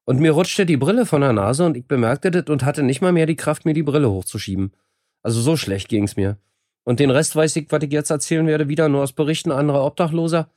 Und 0.04 0.20
mir 0.20 0.32
rutschte 0.32 0.66
die 0.66 0.76
Brille 0.76 1.06
von 1.06 1.20
der 1.20 1.32
Nase 1.32 1.64
und 1.64 1.76
ich 1.76 1.86
bemerkte 1.86 2.30
das 2.30 2.46
und 2.46 2.64
hatte 2.64 2.82
nicht 2.82 3.00
mal 3.00 3.12
mehr 3.12 3.26
die 3.26 3.36
Kraft, 3.36 3.64
mir 3.64 3.74
die 3.74 3.82
Brille 3.82 4.10
hochzuschieben. 4.10 4.72
Also 5.22 5.40
so 5.40 5.56
schlecht 5.56 5.88
ging's 5.88 6.16
mir. 6.16 6.38
Und 6.82 6.98
den 6.98 7.10
Rest 7.10 7.36
weiß 7.36 7.54
ich, 7.56 7.70
was 7.70 7.82
ich 7.82 7.92
jetzt 7.92 8.10
erzählen 8.10 8.46
werde, 8.46 8.68
wieder 8.68 8.88
nur 8.88 9.02
aus 9.02 9.12
Berichten 9.12 9.52
anderer 9.52 9.84
Obdachloser. 9.84 10.48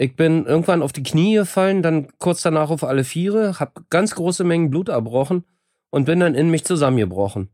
Ich 0.00 0.14
bin 0.14 0.46
irgendwann 0.46 0.82
auf 0.82 0.92
die 0.92 1.02
Knie 1.02 1.34
gefallen, 1.34 1.82
dann 1.82 2.06
kurz 2.18 2.42
danach 2.42 2.70
auf 2.70 2.84
alle 2.84 3.02
Viere, 3.02 3.58
hab 3.58 3.90
ganz 3.90 4.14
große 4.14 4.44
Mengen 4.44 4.70
Blut 4.70 4.88
erbrochen 4.88 5.44
und 5.90 6.04
bin 6.04 6.20
dann 6.20 6.36
in 6.36 6.50
mich 6.50 6.64
zusammengebrochen. 6.64 7.48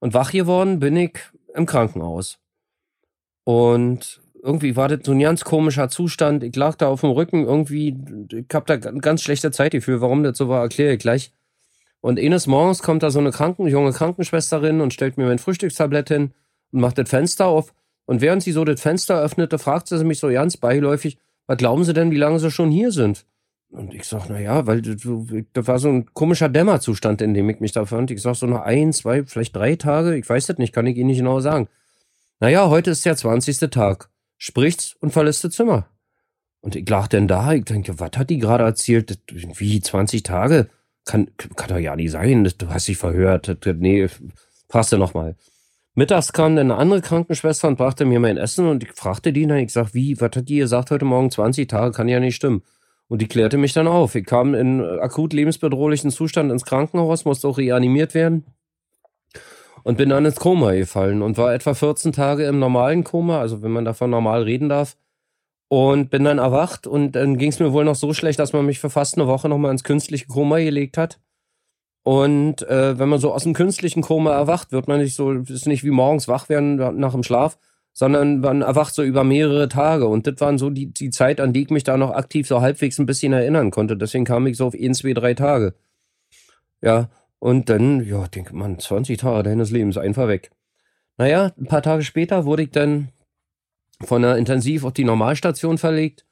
Und 0.00 0.12
wach 0.12 0.32
geworden 0.32 0.80
bin 0.80 0.96
ich 0.96 1.20
im 1.54 1.66
Krankenhaus. 1.66 2.40
Und 3.44 4.20
irgendwie 4.42 4.74
war 4.74 4.88
das 4.88 5.00
so 5.04 5.12
ein 5.12 5.20
ganz 5.20 5.44
komischer 5.44 5.88
Zustand. 5.88 6.42
Ich 6.42 6.56
lag 6.56 6.74
da 6.74 6.88
auf 6.88 7.02
dem 7.02 7.10
Rücken, 7.10 7.44
irgendwie, 7.44 7.96
ich 8.32 8.52
hab 8.52 8.66
da 8.66 8.76
ganz 8.76 9.22
schlechte 9.22 9.52
Zeit 9.52 9.72
dafür. 9.72 10.00
Warum 10.00 10.24
das 10.24 10.36
so 10.36 10.48
war, 10.48 10.62
erkläre 10.62 10.94
ich 10.94 10.98
gleich. 10.98 11.30
Und 12.00 12.18
eines 12.18 12.48
Morgens 12.48 12.82
kommt 12.82 13.04
da 13.04 13.10
so 13.10 13.20
eine 13.20 13.30
Kranken, 13.30 13.68
junge 13.68 13.92
Krankenschwesterin 13.92 14.80
und 14.80 14.94
stellt 14.94 15.16
mir 15.16 15.26
mein 15.26 15.38
Frühstückstablett 15.38 16.08
hin 16.08 16.32
und 16.72 16.80
macht 16.80 16.98
das 16.98 17.08
Fenster 17.08 17.46
auf. 17.46 17.72
Und 18.04 18.20
während 18.20 18.42
sie 18.42 18.52
so 18.52 18.64
das 18.64 18.80
Fenster 18.80 19.20
öffnete, 19.20 19.60
fragt 19.60 19.86
sie 19.86 20.04
mich 20.04 20.18
so 20.18 20.28
ganz 20.28 20.56
beiläufig, 20.56 21.18
was 21.48 21.56
glauben 21.56 21.82
Sie 21.82 21.94
denn, 21.94 22.12
wie 22.12 22.16
lange 22.16 22.38
Sie 22.38 22.50
schon 22.50 22.70
hier 22.70 22.92
sind? 22.92 23.26
Und 23.70 23.94
ich 23.94 24.04
sag, 24.04 24.28
na 24.28 24.38
ja, 24.38 24.66
weil 24.66 24.82
das 24.82 25.66
war 25.66 25.78
so 25.78 25.88
ein 25.88 26.06
komischer 26.14 26.48
Dämmerzustand, 26.48 27.20
in 27.20 27.34
dem 27.34 27.48
ich 27.50 27.60
mich 27.60 27.72
da 27.72 27.84
fand. 27.84 28.10
Ich 28.10 28.22
sag 28.22 28.34
so 28.34 28.46
noch 28.46 28.60
ein, 28.60 28.92
zwei, 28.92 29.24
vielleicht 29.24 29.56
drei 29.56 29.76
Tage, 29.76 30.16
ich 30.16 30.28
weiß 30.28 30.46
das 30.46 30.58
nicht, 30.58 30.72
kann 30.72 30.86
ich 30.86 30.96
Ihnen 30.96 31.08
nicht 31.08 31.18
genau 31.18 31.40
sagen. 31.40 31.68
Naja, 32.38 32.68
heute 32.68 32.90
ist 32.90 33.04
der 33.04 33.16
20. 33.16 33.58
Tag. 33.70 34.10
Spricht's 34.36 34.94
und 35.00 35.10
verlässt 35.10 35.42
das 35.42 35.54
Zimmer. 35.54 35.88
Und 36.60 36.76
ich 36.76 36.88
lag 36.88 37.08
denn 37.08 37.28
da, 37.28 37.52
ich 37.52 37.64
denke, 37.64 37.98
was 37.98 38.10
hat 38.16 38.30
die 38.30 38.38
gerade 38.38 38.64
erzählt? 38.64 39.18
Wie, 39.30 39.80
20 39.80 40.22
Tage? 40.22 40.68
Kann, 41.04 41.30
kann 41.36 41.68
doch 41.68 41.78
ja 41.78 41.96
nicht 41.96 42.10
sein, 42.10 42.44
du 42.58 42.68
hast 42.68 42.88
dich 42.88 42.98
verhört. 42.98 43.58
Nee, 43.78 44.08
fragst 44.68 44.92
du 44.92 44.98
nochmal. 44.98 45.36
Mittags 45.98 46.32
kam 46.32 46.54
dann 46.54 46.70
eine 46.70 46.78
andere 46.78 47.00
Krankenschwester 47.00 47.66
und 47.66 47.76
brachte 47.76 48.04
mir 48.04 48.20
mein 48.20 48.36
Essen 48.36 48.68
und 48.68 48.84
ich 48.84 48.92
fragte 48.92 49.32
die 49.32 49.48
dann, 49.48 49.58
ich 49.58 49.72
sag, 49.72 49.94
wie, 49.94 50.20
was 50.20 50.30
hat 50.36 50.48
die 50.48 50.58
gesagt 50.58 50.92
heute 50.92 51.04
Morgen? 51.04 51.28
20 51.28 51.66
Tage, 51.66 51.90
kann 51.90 52.06
ja 52.06 52.20
nicht 52.20 52.36
stimmen. 52.36 52.62
Und 53.08 53.20
die 53.20 53.26
klärte 53.26 53.58
mich 53.58 53.72
dann 53.72 53.88
auf. 53.88 54.14
Ich 54.14 54.24
kam 54.24 54.54
in 54.54 54.80
akut 54.80 55.32
lebensbedrohlichen 55.32 56.12
Zustand 56.12 56.52
ins 56.52 56.64
Krankenhaus, 56.64 57.24
musste 57.24 57.48
auch 57.48 57.58
reanimiert 57.58 58.14
werden 58.14 58.46
und 59.82 59.98
bin 59.98 60.10
dann 60.10 60.24
ins 60.24 60.36
Koma 60.36 60.70
gefallen 60.70 61.20
und 61.20 61.36
war 61.36 61.52
etwa 61.52 61.74
14 61.74 62.12
Tage 62.12 62.44
im 62.44 62.60
normalen 62.60 63.02
Koma, 63.02 63.40
also 63.40 63.62
wenn 63.62 63.72
man 63.72 63.84
davon 63.84 64.10
normal 64.10 64.44
reden 64.44 64.68
darf. 64.68 64.96
Und 65.66 66.10
bin 66.10 66.22
dann 66.22 66.38
erwacht 66.38 66.86
und 66.86 67.16
dann 67.16 67.38
ging 67.38 67.50
es 67.50 67.58
mir 67.58 67.72
wohl 67.72 67.84
noch 67.84 67.96
so 67.96 68.14
schlecht, 68.14 68.38
dass 68.38 68.52
man 68.52 68.64
mich 68.64 68.78
für 68.78 68.88
fast 68.88 69.18
eine 69.18 69.26
Woche 69.26 69.48
nochmal 69.48 69.72
ins 69.72 69.82
künstliche 69.82 70.26
Koma 70.28 70.58
gelegt 70.58 70.96
hat. 70.96 71.18
Und 72.08 72.62
äh, 72.62 72.98
wenn 72.98 73.10
man 73.10 73.18
so 73.18 73.34
aus 73.34 73.42
dem 73.42 73.52
künstlichen 73.52 74.00
Koma 74.00 74.32
erwacht, 74.32 74.72
wird 74.72 74.88
man 74.88 74.98
nicht 74.98 75.14
so, 75.14 75.30
ist 75.30 75.66
nicht 75.66 75.84
wie 75.84 75.90
morgens 75.90 76.26
wach 76.26 76.48
werden 76.48 76.76
nach 76.98 77.12
dem 77.12 77.22
Schlaf, 77.22 77.58
sondern 77.92 78.40
man 78.40 78.62
erwacht 78.62 78.94
so 78.94 79.02
über 79.02 79.24
mehrere 79.24 79.68
Tage. 79.68 80.08
Und 80.08 80.26
das 80.26 80.40
waren 80.40 80.56
so 80.56 80.70
die, 80.70 80.86
die 80.86 81.10
Zeit, 81.10 81.38
an 81.38 81.52
die 81.52 81.64
ich 81.64 81.68
mich 81.68 81.84
da 81.84 81.98
noch 81.98 82.12
aktiv 82.12 82.46
so 82.48 82.62
halbwegs 82.62 82.98
ein 82.98 83.04
bisschen 83.04 83.34
erinnern 83.34 83.70
konnte. 83.70 83.94
Deswegen 83.94 84.24
kam 84.24 84.46
ich 84.46 84.56
so 84.56 84.68
auf 84.68 84.74
ein, 84.74 84.94
zwei, 84.94 85.12
drei 85.12 85.34
Tage. 85.34 85.74
Ja, 86.80 87.10
und 87.40 87.68
dann, 87.68 88.02
ja, 88.02 88.26
denke 88.26 88.56
man, 88.56 88.78
20 88.78 89.18
Tage 89.18 89.42
deines 89.42 89.70
Lebens 89.70 89.98
einfach 89.98 90.28
weg. 90.28 90.50
Naja, 91.18 91.52
ein 91.58 91.66
paar 91.66 91.82
Tage 91.82 92.04
später 92.04 92.46
wurde 92.46 92.62
ich 92.62 92.70
dann 92.70 93.08
von 94.00 94.22
der 94.22 94.36
Intensiv 94.36 94.82
auf 94.86 94.94
die 94.94 95.04
Normalstation 95.04 95.76
verlegt 95.76 96.24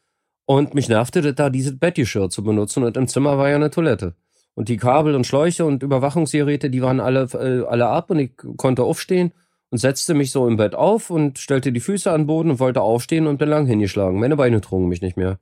und 0.47 0.73
mich 0.73 0.89
nervte 0.89 1.21
das 1.21 1.35
da, 1.35 1.51
dieses 1.51 1.79
Bettgeschirr 1.79 2.31
zu 2.31 2.43
benutzen 2.43 2.83
und 2.83 2.97
im 2.97 3.09
Zimmer 3.09 3.37
war 3.37 3.51
ja 3.51 3.57
eine 3.57 3.69
Toilette. 3.69 4.15
Und 4.57 4.71
die 4.71 4.79
Kabel 4.79 5.15
und 5.15 5.27
Schläuche 5.27 5.67
und 5.67 5.83
Überwachungsgeräte, 5.83 6.71
die 6.71 6.81
waren 6.81 6.99
alle, 6.99 7.29
äh, 7.35 7.67
alle 7.67 7.89
ab 7.89 8.11
und 8.11 8.19
ich 8.19 8.33
konnte 8.57 8.85
aufstehen 8.85 9.33
und 9.71 9.79
setzte 9.79 10.15
mich 10.15 10.31
so 10.31 10.49
im 10.49 10.57
Bett 10.57 10.75
auf 10.75 11.11
und 11.11 11.39
stellte 11.39 11.73
die 11.73 11.81
Füße 11.81 12.11
an 12.11 12.23
den 12.23 12.27
Boden 12.27 12.51
und 12.51 12.59
wollte 12.59 12.81
aufstehen 12.81 13.27
und 13.27 13.37
bin 13.37 13.51
lang 13.51 13.67
hingeschlagen. 13.67 14.19
Meine 14.19 14.37
Beine 14.37 14.63
trugen 14.63 14.89
mich 14.89 15.03
nicht 15.03 15.19
mehr. 15.19 15.39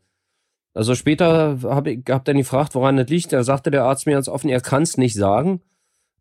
Also 0.74 0.96
später 0.96 1.58
habe 1.62 1.92
ich 1.92 2.02
hab 2.08 2.24
dann 2.24 2.38
gefragt, 2.38 2.74
woran 2.74 2.96
das 2.96 3.08
liegt. 3.08 3.32
Da 3.32 3.44
sagte 3.44 3.70
der 3.70 3.84
Arzt 3.84 4.06
mir 4.06 4.14
ganz 4.14 4.28
offen, 4.28 4.50
er 4.50 4.60
kann 4.60 4.82
es 4.82 4.96
nicht 4.98 5.14
sagen. 5.14 5.60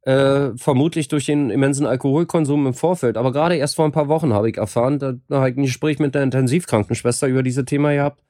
Äh, 0.03 0.51
vermutlich 0.57 1.07
durch 1.07 1.25
den 1.25 1.49
immensen 1.49 1.87
Alkoholkonsum 1.87 2.67
im 2.67 2.73
Vorfeld. 2.75 3.17
Aber 3.17 3.31
gerade 3.31 3.55
erst 3.55 3.77
vor 3.77 3.85
ein 3.85 3.91
paar 3.91 4.09
Wochen 4.09 4.33
habe 4.33 4.49
ich 4.51 4.57
erfahren, 4.57 4.99
da, 4.99 5.13
da 5.29 5.37
habe 5.37 5.49
ich 5.49 5.57
ein 5.57 5.63
Gespräch 5.63 5.97
mit 5.97 6.13
der 6.13 6.21
Intensivkrankenschwester 6.21 7.27
über 7.27 7.41
dieses 7.41 7.65
Thema 7.65 7.93
gehabt. 7.93 8.21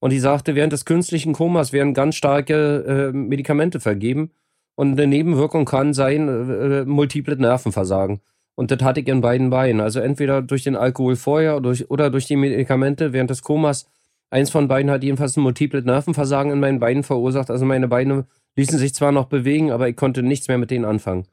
Und 0.00 0.10
die 0.10 0.18
sagte, 0.18 0.54
während 0.54 0.72
des 0.72 0.84
künstlichen 0.84 1.34
Komas 1.34 1.72
werden 1.72 1.94
ganz 1.94 2.16
starke 2.16 3.12
äh, 3.12 3.16
Medikamente 3.16 3.80
vergeben. 3.80 4.32
Und 4.74 4.92
eine 4.92 5.06
Nebenwirkung 5.06 5.66
kann 5.66 5.92
sein, 5.92 6.28
äh, 6.28 6.80
äh, 6.80 6.84
multiple 6.86 7.36
Nervenversagen. 7.36 8.20
Und 8.54 8.70
das 8.70 8.82
hatte 8.82 9.00
ich 9.00 9.08
in 9.08 9.20
beiden 9.20 9.50
Beinen. 9.50 9.80
Also 9.80 10.00
entweder 10.00 10.42
durch 10.42 10.64
den 10.64 10.74
Alkohol 10.74 11.16
vorher 11.16 11.56
oder 11.56 11.62
durch, 11.70 11.90
oder 11.90 12.10
durch 12.10 12.26
die 12.26 12.36
Medikamente 12.36 13.12
während 13.12 13.30
des 13.30 13.42
Komas. 13.42 13.86
Eins 14.30 14.50
von 14.50 14.68
beiden 14.68 14.90
hat 14.90 15.02
jedenfalls 15.02 15.36
ein 15.36 15.42
multiple 15.42 15.82
Nervenversagen 15.82 16.52
in 16.52 16.60
meinen 16.60 16.78
Beinen 16.78 17.02
verursacht. 17.02 17.50
Also 17.50 17.64
meine 17.66 17.88
Beine 17.88 18.26
ließen 18.56 18.78
sich 18.78 18.94
zwar 18.94 19.12
noch 19.12 19.26
bewegen, 19.26 19.70
aber 19.70 19.88
ich 19.88 19.96
konnte 19.96 20.22
nichts 20.22 20.48
mehr 20.48 20.58
mit 20.58 20.70
denen 20.70 20.84
anfangen. 20.84 21.26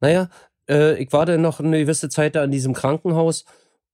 Naja, 0.00 0.28
äh, 0.68 1.00
ich 1.02 1.12
war 1.12 1.24
dann 1.24 1.40
noch 1.40 1.60
eine 1.60 1.78
gewisse 1.78 2.08
Zeit 2.08 2.34
da 2.34 2.44
in 2.44 2.50
diesem 2.50 2.72
Krankenhaus 2.74 3.44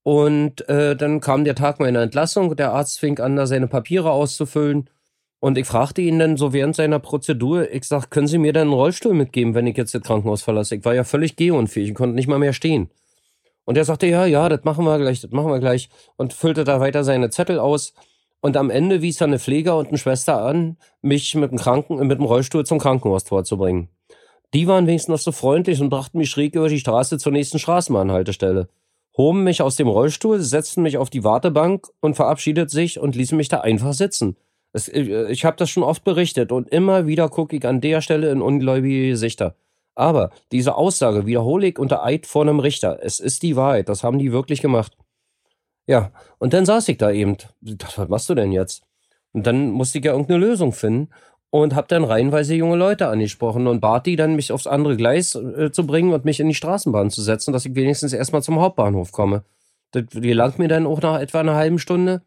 und 0.03 0.69
äh, 0.69 0.97
dann 0.97 1.21
kam 1.21 1.45
der 1.45 1.55
Tag 1.55 1.81
meiner 1.81 2.01
Entlassung. 2.01 2.57
Der 2.57 2.73
Arzt 2.73 2.99
fing 2.99 3.19
an, 3.19 3.37
da 3.37 3.47
seine 3.47 3.67
Papiere 3.67 4.11
auszufüllen. 4.11 4.89
Und 5.41 5.57
ich 5.57 5.67
fragte 5.67 6.01
ihn 6.01 6.19
dann 6.19 6.37
so 6.37 6.53
während 6.53 6.75
seiner 6.75 6.99
Prozedur, 6.99 7.71
ich 7.71 7.85
sag, 7.85 8.11
können 8.11 8.27
Sie 8.27 8.39
mir 8.39 8.53
dann 8.53 8.69
einen 8.69 8.73
Rollstuhl 8.73 9.15
mitgeben, 9.15 9.55
wenn 9.55 9.67
ich 9.67 9.77
jetzt 9.77 9.95
das 9.95 10.03
Krankenhaus 10.03 10.43
verlasse? 10.43 10.77
Ich 10.77 10.85
war 10.85 10.95
ja 10.95 11.05
völlig 11.05 11.37
gehunfähig, 11.37 11.91
ich 11.91 11.95
konnte 11.95 12.17
nicht 12.17 12.27
mal 12.27 12.39
mehr 12.39 12.53
stehen. 12.53 12.91
Und 13.65 13.77
er 13.77 13.85
sagte, 13.85 14.07
ja, 14.07 14.25
ja, 14.27 14.49
das 14.49 14.65
machen 14.65 14.85
wir 14.85 14.99
gleich, 14.99 15.21
das 15.21 15.31
machen 15.31 15.51
wir 15.51 15.61
gleich. 15.61 15.91
Und 16.17 16.33
füllte 16.33 16.65
da 16.65 16.81
weiter 16.81 17.05
seine 17.05 17.31
Zettel 17.31 17.59
aus. 17.59 17.93
Und 18.41 18.57
am 18.57 18.71
Ende 18.71 19.03
wies 19.03 19.19
dann 19.19 19.31
eine 19.31 19.39
Pfleger 19.39 19.77
und 19.77 19.89
eine 19.89 19.99
Schwester 19.99 20.43
an, 20.43 20.79
mich 21.03 21.35
mit 21.35 21.51
dem, 21.51 21.59
Kranken 21.59 21.99
mit 22.07 22.19
dem 22.19 22.25
Rollstuhl 22.25 22.65
zum 22.65 22.79
Krankenhaustor 22.79 23.45
zu 23.45 23.59
bringen. 23.59 23.89
Die 24.55 24.67
waren 24.67 24.87
wenigstens 24.87 25.13
noch 25.13 25.19
so 25.19 25.33
freundlich 25.33 25.81
und 25.81 25.91
brachten 25.91 26.19
mich 26.19 26.31
schräg 26.31 26.55
über 26.55 26.69
die 26.69 26.81
Straße 26.81 27.19
zur 27.19 27.33
nächsten 27.33 27.59
Straßenbahnhaltestelle 27.59 28.69
hoben 29.19 29.45
mich 29.45 29.61
aus 29.61 29.77
dem 29.77 29.89
Rollstuhl, 29.89 30.41
setzten 30.41 30.83
mich 30.83 30.97
auf 30.97 31.11
die 31.11 31.25
Wartebank 31.25 31.89
und 32.01 32.15
verabschiedet 32.15 32.71
sich 32.71 32.99
und 32.99 33.17
ließen 33.17 33.37
mich 33.37 33.49
da 33.49 33.61
einfach 33.61 33.93
sitzen. 33.93 34.37
Es, 34.73 34.89
äh, 34.89 35.31
ich 35.31 35.45
habe 35.45 35.57
das 35.57 35.69
schon 35.69 35.83
oft 35.83 36.05
berichtet 36.05 36.53
und 36.53 36.69
immer 36.69 37.07
wieder 37.07 37.29
gucke 37.29 37.57
ich 37.57 37.67
an 37.67 37.81
der 37.81 38.01
Stelle 38.01 38.31
in 38.31 38.41
ungläubige 38.41 39.09
Gesichter. 39.09 39.57
Aber 39.95 40.31
diese 40.53 40.77
Aussage 40.77 41.27
wiederhole 41.27 41.67
ich 41.67 41.79
unter 41.79 42.05
Eid 42.05 42.25
vor 42.27 42.43
einem 42.43 42.61
Richter. 42.61 43.01
Es 43.03 43.19
ist 43.19 43.43
die 43.43 43.57
Wahrheit. 43.57 43.89
Das 43.89 44.05
haben 44.05 44.21
die 44.21 44.31
wirklich 44.31 44.63
gemacht. 44.63 44.97
Ja, 45.89 46.13
und 46.39 46.53
dann 46.53 46.67
saß 46.67 46.89
ich 46.89 46.99
da 46.99 47.11
eben. 47.11 47.37
Ich 47.65 47.79
dachte, 47.79 48.03
was 48.03 48.09
machst 48.09 48.31
du 48.31 48.37
denn 48.37 48.53
jetzt? 48.53 48.85
Und 49.33 49.47
dann 49.47 49.71
musste 49.71 49.99
ich 49.99 50.05
ja 50.05 50.13
irgendeine 50.13 50.39
Lösung 50.39 50.73
finden 50.73 51.11
und 51.51 51.75
habe 51.75 51.89
dann 51.89 52.05
reihenweise 52.05 52.55
junge 52.55 52.77
Leute 52.77 53.09
angesprochen 53.09 53.67
und 53.67 53.81
bat 53.81 54.07
die 54.07 54.17
dann, 54.17 54.37
mich 54.37 54.53
aufs 54.53 54.67
andere 54.67 54.97
Gleis 54.97 55.35
äh, 55.35 55.71
zu 55.73 55.87
bringen 55.87 56.13
und 56.13 56.25
mich 56.25 56.41
in 56.41 56.49
die 56.49 56.55
Straßenbahn 56.55 57.11
zu 57.11 57.23
setzen, 57.23 57.53
dass 57.53 57.65
ich 57.65 57.75
wenigstens 57.75 58.13
erstmal 58.13 58.43
zum 58.43 58.61
Hauptbahnhof 58.61 59.13
komme. 59.13 59.45
Das 59.93 60.05
gelangt 60.11 60.59
mir 60.59 60.69
dann 60.69 60.87
auch 60.87 61.01
nach 61.01 61.21
etwa 61.21 61.41
einer 61.41 61.55
halben 61.55 61.79
Stunde. 61.79 62.23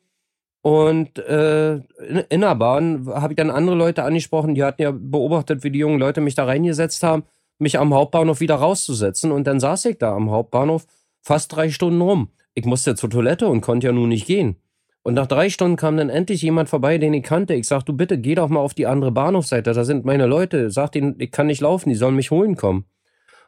Und 0.63 1.17
äh, 1.19 1.73
in, 1.75 2.23
in 2.29 2.41
der 2.41 2.55
Bahn 2.55 3.07
habe 3.07 3.33
ich 3.33 3.37
dann 3.37 3.51
andere 3.51 3.75
Leute 3.75 4.03
angesprochen, 4.03 4.55
die 4.55 4.63
hatten 4.63 4.81
ja 4.81 4.91
beobachtet, 4.91 5.63
wie 5.63 5.71
die 5.71 5.79
jungen 5.79 5.99
Leute 5.99 6.21
mich 6.21 6.35
da 6.35 6.45
reingesetzt 6.45 7.03
haben, 7.03 7.23
mich 7.59 7.77
am 7.77 7.93
Hauptbahnhof 7.93 8.39
wieder 8.39 8.55
rauszusetzen. 8.55 9.31
Und 9.31 9.45
dann 9.45 9.59
saß 9.59 9.85
ich 9.85 9.97
da 9.97 10.15
am 10.15 10.31
Hauptbahnhof 10.31 10.85
fast 11.21 11.55
drei 11.55 11.69
Stunden 11.69 12.01
rum. 12.01 12.29
Ich 12.53 12.65
musste 12.65 12.95
zur 12.95 13.09
Toilette 13.09 13.47
und 13.47 13.61
konnte 13.61 13.87
ja 13.87 13.93
nun 13.93 14.09
nicht 14.09 14.25
gehen. 14.25 14.57
Und 15.03 15.15
nach 15.15 15.27
drei 15.27 15.49
Stunden 15.49 15.77
kam 15.77 15.97
dann 15.97 16.09
endlich 16.09 16.41
jemand 16.43 16.69
vorbei, 16.69 16.97
den 16.97 17.13
ich 17.13 17.23
kannte. 17.23 17.55
Ich 17.55 17.67
sag, 17.67 17.83
du 17.83 17.93
bitte, 17.93 18.19
geh 18.19 18.35
doch 18.35 18.49
mal 18.49 18.59
auf 18.59 18.75
die 18.75 18.85
andere 18.85 19.11
Bahnhofseite. 19.11 19.73
Da 19.73 19.83
sind 19.83 20.05
meine 20.05 20.27
Leute. 20.27 20.69
Sag 20.69 20.91
denen, 20.91 21.15
ich 21.19 21.31
kann 21.31 21.47
nicht 21.47 21.61
laufen, 21.61 21.89
die 21.89 21.95
sollen 21.95 22.15
mich 22.15 22.29
holen 22.29 22.55
kommen. 22.55 22.85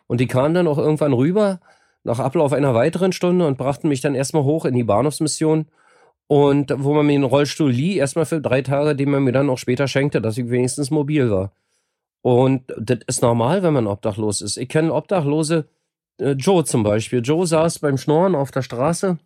Und 0.07 0.19
die 0.19 0.27
kamen 0.27 0.55
dann 0.55 0.67
auch 0.67 0.79
irgendwann 0.79 1.13
rüber, 1.13 1.59
nach 2.03 2.19
Ablauf 2.19 2.53
einer 2.53 2.73
weiteren 2.73 3.13
Stunde 3.13 3.47
und 3.47 3.57
brachten 3.57 3.87
mich 3.87 4.01
dann 4.01 4.15
erstmal 4.15 4.43
hoch 4.43 4.65
in 4.65 4.73
die 4.73 4.83
Bahnhofsmission. 4.83 5.67
Und 6.27 6.73
wo 6.75 6.93
man 6.93 7.05
mir 7.05 7.13
einen 7.13 7.23
Rollstuhl 7.23 7.71
lieh, 7.71 7.97
erstmal 7.97 8.25
für 8.25 8.41
drei 8.41 8.61
Tage, 8.61 8.95
den 8.95 9.11
man 9.11 9.23
mir 9.23 9.31
dann 9.31 9.49
auch 9.49 9.57
später 9.57 9.87
schenkte, 9.87 10.21
dass 10.21 10.37
ich 10.37 10.49
wenigstens 10.49 10.89
mobil 10.89 11.29
war. 11.29 11.51
Und 12.21 12.73
das 12.79 12.99
ist 13.07 13.21
normal, 13.21 13.61
wenn 13.61 13.73
man 13.73 13.85
obdachlos 13.85 14.41
ist. 14.41 14.57
Ich 14.57 14.69
kenne 14.69 14.93
Obdachlose, 14.93 15.67
äh, 16.19 16.31
Joe 16.31 16.63
zum 16.63 16.83
Beispiel. 16.83 17.21
Joe 17.21 17.45
saß 17.45 17.79
beim 17.79 17.97
Schnorren 17.97 18.33
auf 18.33 18.51
der 18.51 18.61
Straße 18.61 19.19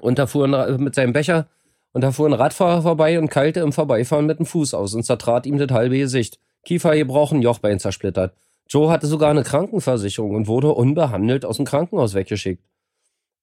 und 0.00 0.18
da 0.18 0.26
fuhr 0.26 0.46
ein, 0.46 0.82
mit 0.82 0.94
seinem 0.94 1.12
Becher 1.12 1.48
und 1.92 2.02
da 2.02 2.12
fuhr 2.12 2.28
ein 2.28 2.32
Radfahrer 2.32 2.82
vorbei 2.82 3.18
und 3.18 3.28
keilte 3.28 3.60
im 3.60 3.72
Vorbeifahren 3.72 4.26
mit 4.26 4.38
dem 4.38 4.46
Fuß 4.46 4.74
aus 4.74 4.94
und 4.94 5.04
zertrat 5.04 5.46
ihm 5.46 5.58
das 5.58 5.70
halbe 5.70 5.98
Gesicht. 5.98 6.38
Kiefer 6.64 6.94
gebrochen, 6.96 7.42
Jochbein 7.42 7.78
zersplittert. 7.78 8.34
Joe 8.68 8.90
hatte 8.90 9.06
sogar 9.06 9.30
eine 9.30 9.42
Krankenversicherung 9.42 10.34
und 10.34 10.46
wurde 10.46 10.72
unbehandelt 10.72 11.44
aus 11.44 11.56
dem 11.56 11.66
Krankenhaus 11.66 12.14
weggeschickt. 12.14 12.62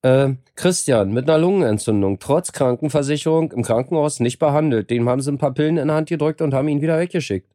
Äh, 0.03 0.36
Christian 0.55 1.12
mit 1.12 1.27
einer 1.27 1.39
Lungenentzündung, 1.39 2.19
trotz 2.19 2.53
Krankenversicherung 2.53 3.51
im 3.51 3.63
Krankenhaus 3.63 4.19
nicht 4.19 4.39
behandelt. 4.39 4.89
Dem 4.89 5.10
haben 5.10 5.21
sie 5.21 5.31
ein 5.31 5.38
paar 5.38 5.53
Pillen 5.53 5.77
in 5.77 5.88
die 5.88 5.93
Hand 5.93 6.10
gedrückt 6.10 6.41
und 6.41 6.53
haben 6.53 6.67
ihn 6.69 6.81
wieder 6.81 6.99
weggeschickt. 6.99 7.51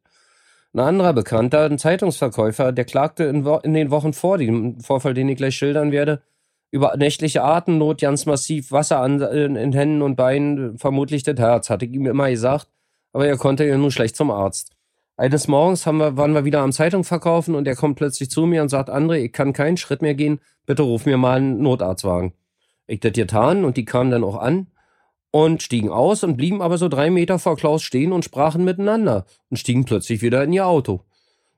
Ein 0.73 0.81
anderer 0.81 1.13
Bekannter, 1.13 1.65
ein 1.65 1.79
Zeitungsverkäufer, 1.79 2.71
der 2.71 2.85
klagte 2.85 3.23
in, 3.25 3.45
in 3.63 3.73
den 3.73 3.91
Wochen 3.91 4.13
vor 4.13 4.37
dem 4.37 4.79
Vorfall, 4.79 5.13
den 5.13 5.29
ich 5.29 5.37
gleich 5.37 5.55
schildern 5.55 5.91
werde, 5.91 6.21
über 6.73 6.97
nächtliche 6.97 7.43
Atemnot, 7.43 8.01
ganz 8.01 8.25
massiv 8.25 8.71
Wasser 8.71 8.99
an, 8.99 9.21
in, 9.21 9.73
Händen 9.73 10.01
und 10.01 10.15
Beinen, 10.15 10.79
vermutlich 10.79 11.21
das 11.21 11.37
Herz, 11.37 11.69
hatte 11.69 11.85
ich 11.85 11.93
ihm 11.93 12.07
immer 12.07 12.31
gesagt. 12.31 12.67
Aber 13.11 13.27
er 13.27 13.37
konnte 13.37 13.63
ja 13.63 13.77
nur 13.77 13.91
schlecht 13.91 14.15
zum 14.15 14.31
Arzt. 14.31 14.71
Eines 15.15 15.47
Morgens 15.47 15.85
wir, 15.85 16.17
waren 16.17 16.33
wir 16.33 16.45
wieder 16.45 16.61
am 16.61 16.71
Zeitung 16.71 17.03
verkaufen 17.03 17.53
und 17.53 17.67
er 17.67 17.75
kommt 17.75 17.97
plötzlich 17.97 18.31
zu 18.31 18.47
mir 18.47 18.63
und 18.63 18.69
sagt, 18.69 18.89
André, 18.89 19.17
ich 19.17 19.31
kann 19.31 19.53
keinen 19.53 19.77
Schritt 19.77 20.01
mehr 20.01 20.15
gehen, 20.15 20.39
bitte 20.65 20.81
ruf 20.81 21.05
mir 21.05 21.15
mal 21.17 21.37
einen 21.37 21.61
Notarztwagen. 21.61 22.33
Ich 22.87 23.01
das 23.01 23.13
getan 23.13 23.65
und 23.65 23.77
die 23.77 23.85
kamen 23.85 24.09
dann 24.09 24.23
auch 24.23 24.37
an 24.37 24.65
und 25.29 25.61
stiegen 25.61 25.91
aus 25.91 26.23
und 26.23 26.37
blieben 26.37 26.63
aber 26.63 26.79
so 26.79 26.89
drei 26.89 27.11
Meter 27.11 27.37
vor 27.37 27.55
Klaus 27.55 27.83
stehen 27.83 28.11
und 28.11 28.25
sprachen 28.25 28.63
miteinander 28.63 29.25
und 29.51 29.57
stiegen 29.57 29.85
plötzlich 29.85 30.23
wieder 30.23 30.43
in 30.43 30.53
ihr 30.53 30.65
Auto. 30.65 31.01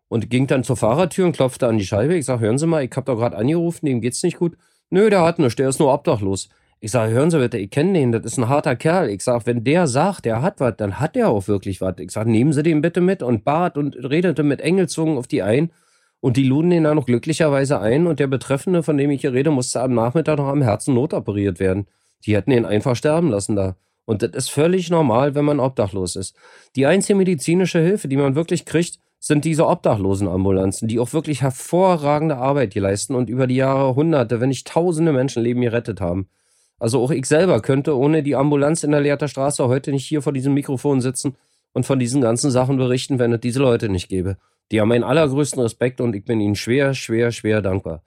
Und 0.09 0.29
ging 0.29 0.45
dann 0.47 0.65
zur 0.65 0.75
Fahrertür 0.75 1.25
und 1.25 1.37
klopfte 1.37 1.67
an 1.67 1.77
die 1.77 1.85
Scheibe. 1.85 2.15
Ich 2.15 2.25
sag, 2.25 2.41
hören 2.41 2.57
Sie 2.57 2.67
mal, 2.67 2.83
ich 2.83 2.91
hab 2.93 3.05
doch 3.05 3.15
gerade 3.15 3.37
angerufen, 3.37 3.85
dem 3.85 4.01
geht's 4.01 4.21
nicht 4.21 4.37
gut. 4.37 4.57
Nö, 4.89 5.09
der 5.09 5.21
hat 5.21 5.39
nichts, 5.39 5.55
der 5.55 5.69
ist 5.69 5.79
nur 5.79 5.93
obdachlos. 5.93 6.49
Ich 6.79 6.91
sage, 6.91 7.13
hören 7.13 7.31
Sie 7.31 7.39
bitte, 7.39 7.57
ich 7.57 7.71
kenne 7.71 7.93
den, 7.93 8.11
das 8.11 8.25
ist 8.25 8.37
ein 8.37 8.47
harter 8.49 8.75
Kerl. 8.75 9.09
Ich 9.09 9.23
sage, 9.23 9.45
wenn 9.45 9.63
der 9.63 9.87
sagt, 9.87 10.25
der 10.25 10.41
hat 10.41 10.59
was, 10.59 10.75
dann 10.77 10.99
hat 10.99 11.15
der 11.15 11.29
auch 11.29 11.47
wirklich 11.47 11.81
was. 11.81 11.95
Ich 11.99 12.11
sage, 12.11 12.29
nehmen 12.29 12.53
Sie 12.53 12.63
den 12.63 12.81
bitte 12.81 13.01
mit 13.01 13.23
und 13.23 13.43
bat 13.43 13.77
und 13.77 13.95
redete 13.95 14.43
mit 14.43 14.61
Engelzungen 14.61 15.17
auf 15.17 15.27
die 15.27 15.41
ein. 15.41 15.71
Und 16.19 16.37
die 16.37 16.43
luden 16.43 16.69
den 16.69 16.83
dann 16.83 16.95
noch 16.95 17.05
glücklicherweise 17.05 17.79
ein 17.79 18.07
und 18.07 18.19
der 18.19 18.27
Betreffende, 18.27 18.83
von 18.83 18.97
dem 18.97 19.11
ich 19.11 19.21
hier 19.21 19.33
rede, 19.33 19.51
musste 19.51 19.81
am 19.81 19.93
Nachmittag 19.93 20.37
noch 20.37 20.47
am 20.47 20.61
Herzen 20.61 20.93
notoperiert 20.93 21.59
werden. 21.59 21.87
Die 22.25 22.35
hätten 22.35 22.51
ihn 22.51 22.65
einfach 22.65 22.95
sterben 22.95 23.29
lassen 23.29 23.55
da. 23.55 23.75
Und 24.05 24.21
das 24.21 24.31
ist 24.31 24.49
völlig 24.49 24.89
normal, 24.89 25.35
wenn 25.35 25.45
man 25.45 25.59
obdachlos 25.59 26.15
ist. 26.15 26.35
Die 26.75 26.85
einzige 26.85 27.17
medizinische 27.17 27.79
Hilfe, 27.79 28.07
die 28.07 28.17
man 28.17 28.35
wirklich 28.35 28.65
kriegt, 28.65 28.99
sind 29.27 29.43
diese 29.43 29.65
Obdachlosenambulanzen, 29.65 30.87
die 30.87 30.99
auch 30.99 31.11
wirklich 31.11 31.41
hervorragende 31.41 32.37
Arbeit 32.37 32.73
hier 32.73 32.83
leisten 32.83 33.15
und 33.15 33.27
über 33.27 33.47
die 33.47 33.55
Jahre 33.55 33.95
hunderte, 33.95 34.39
wenn 34.39 34.49
nicht 34.49 34.67
tausende 34.67 35.11
Menschenleben 35.13 35.63
gerettet 35.63 35.99
haben. 35.99 36.29
Also 36.77 37.01
auch 37.01 37.09
ich 37.09 37.25
selber 37.25 37.59
könnte 37.59 37.97
ohne 37.97 38.21
die 38.21 38.35
Ambulanz 38.35 38.83
in 38.83 38.91
der 38.91 39.01
Leerter 39.01 39.27
Straße 39.27 39.67
heute 39.67 39.91
nicht 39.91 40.05
hier 40.05 40.21
vor 40.21 40.31
diesem 40.31 40.53
Mikrofon 40.53 41.01
sitzen 41.01 41.37
und 41.73 41.87
von 41.87 41.97
diesen 41.97 42.21
ganzen 42.21 42.51
Sachen 42.51 42.77
berichten, 42.77 43.17
wenn 43.17 43.33
es 43.33 43.39
diese 43.39 43.59
Leute 43.59 43.89
nicht 43.89 44.09
gäbe. 44.09 44.37
Die 44.71 44.79
haben 44.79 44.89
meinen 44.89 45.03
allergrößten 45.03 45.59
Respekt 45.59 46.01
und 46.01 46.15
ich 46.15 46.23
bin 46.23 46.39
ihnen 46.39 46.55
schwer, 46.55 46.93
schwer, 46.93 47.31
schwer 47.31 47.63
dankbar. 47.63 48.03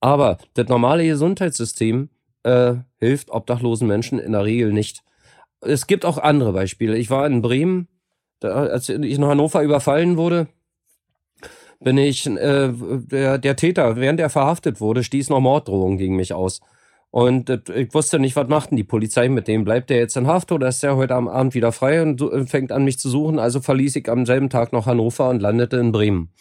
Aber 0.00 0.36
das 0.52 0.68
normale 0.68 1.06
Gesundheitssystem 1.06 2.10
äh, 2.42 2.74
hilft 2.98 3.30
obdachlosen 3.30 3.88
Menschen 3.88 4.18
in 4.18 4.32
der 4.32 4.44
Regel 4.44 4.74
nicht. 4.74 5.04
Es 5.62 5.86
gibt 5.86 6.04
auch 6.04 6.18
andere 6.18 6.52
Beispiele. 6.52 6.98
Ich 6.98 7.08
war 7.08 7.26
in 7.26 7.40
Bremen, 7.40 7.88
da, 8.40 8.64
als 8.64 8.88
ich 8.88 8.98
in 8.98 9.24
Hannover 9.24 9.62
überfallen 9.62 10.16
wurde, 10.16 10.48
bin 11.80 11.96
ich, 11.96 12.26
äh, 12.26 12.72
der, 12.72 13.38
der 13.38 13.56
Täter, 13.56 13.96
während 13.96 14.20
er 14.20 14.30
verhaftet 14.30 14.80
wurde, 14.80 15.02
stieß 15.02 15.30
noch 15.30 15.40
Morddrohungen 15.40 15.98
gegen 15.98 16.16
mich 16.16 16.34
aus. 16.34 16.60
Und 17.10 17.50
äh, 17.50 17.60
ich 17.74 17.94
wusste 17.94 18.18
nicht, 18.18 18.36
was 18.36 18.48
macht 18.48 18.70
denn 18.70 18.76
die 18.76 18.84
Polizei 18.84 19.28
mit 19.28 19.48
dem? 19.48 19.64
Bleibt 19.64 19.90
der 19.90 19.98
jetzt 19.98 20.16
in 20.16 20.26
Haft 20.26 20.52
oder 20.52 20.68
ist 20.68 20.82
der 20.82 20.96
heute 20.96 21.14
am 21.14 21.28
Abend 21.28 21.54
wieder 21.54 21.72
frei 21.72 22.02
und 22.02 22.22
fängt 22.48 22.70
an, 22.70 22.84
mich 22.84 22.98
zu 22.98 23.08
suchen? 23.08 23.38
Also 23.38 23.60
verließ 23.60 23.96
ich 23.96 24.08
am 24.08 24.26
selben 24.26 24.50
Tag 24.50 24.72
noch 24.72 24.86
Hannover 24.86 25.28
und 25.30 25.40
landete 25.40 25.78
in 25.78 25.92
Bremen. 25.92 26.32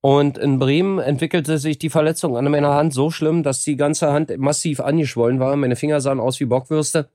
Und 0.00 0.38
in 0.38 0.60
Bremen 0.60 1.00
entwickelte 1.00 1.58
sich 1.58 1.78
die 1.78 1.90
Verletzung 1.90 2.36
an 2.36 2.48
meiner 2.50 2.74
Hand 2.74 2.94
so 2.94 3.10
schlimm, 3.10 3.42
dass 3.42 3.64
die 3.64 3.76
ganze 3.76 4.12
Hand 4.12 4.36
massiv 4.38 4.80
angeschwollen 4.80 5.40
war. 5.40 5.56
Meine 5.56 5.74
Finger 5.74 6.00
sahen 6.00 6.20
aus 6.20 6.38
wie 6.38 6.44
Bockwürste. 6.44 7.08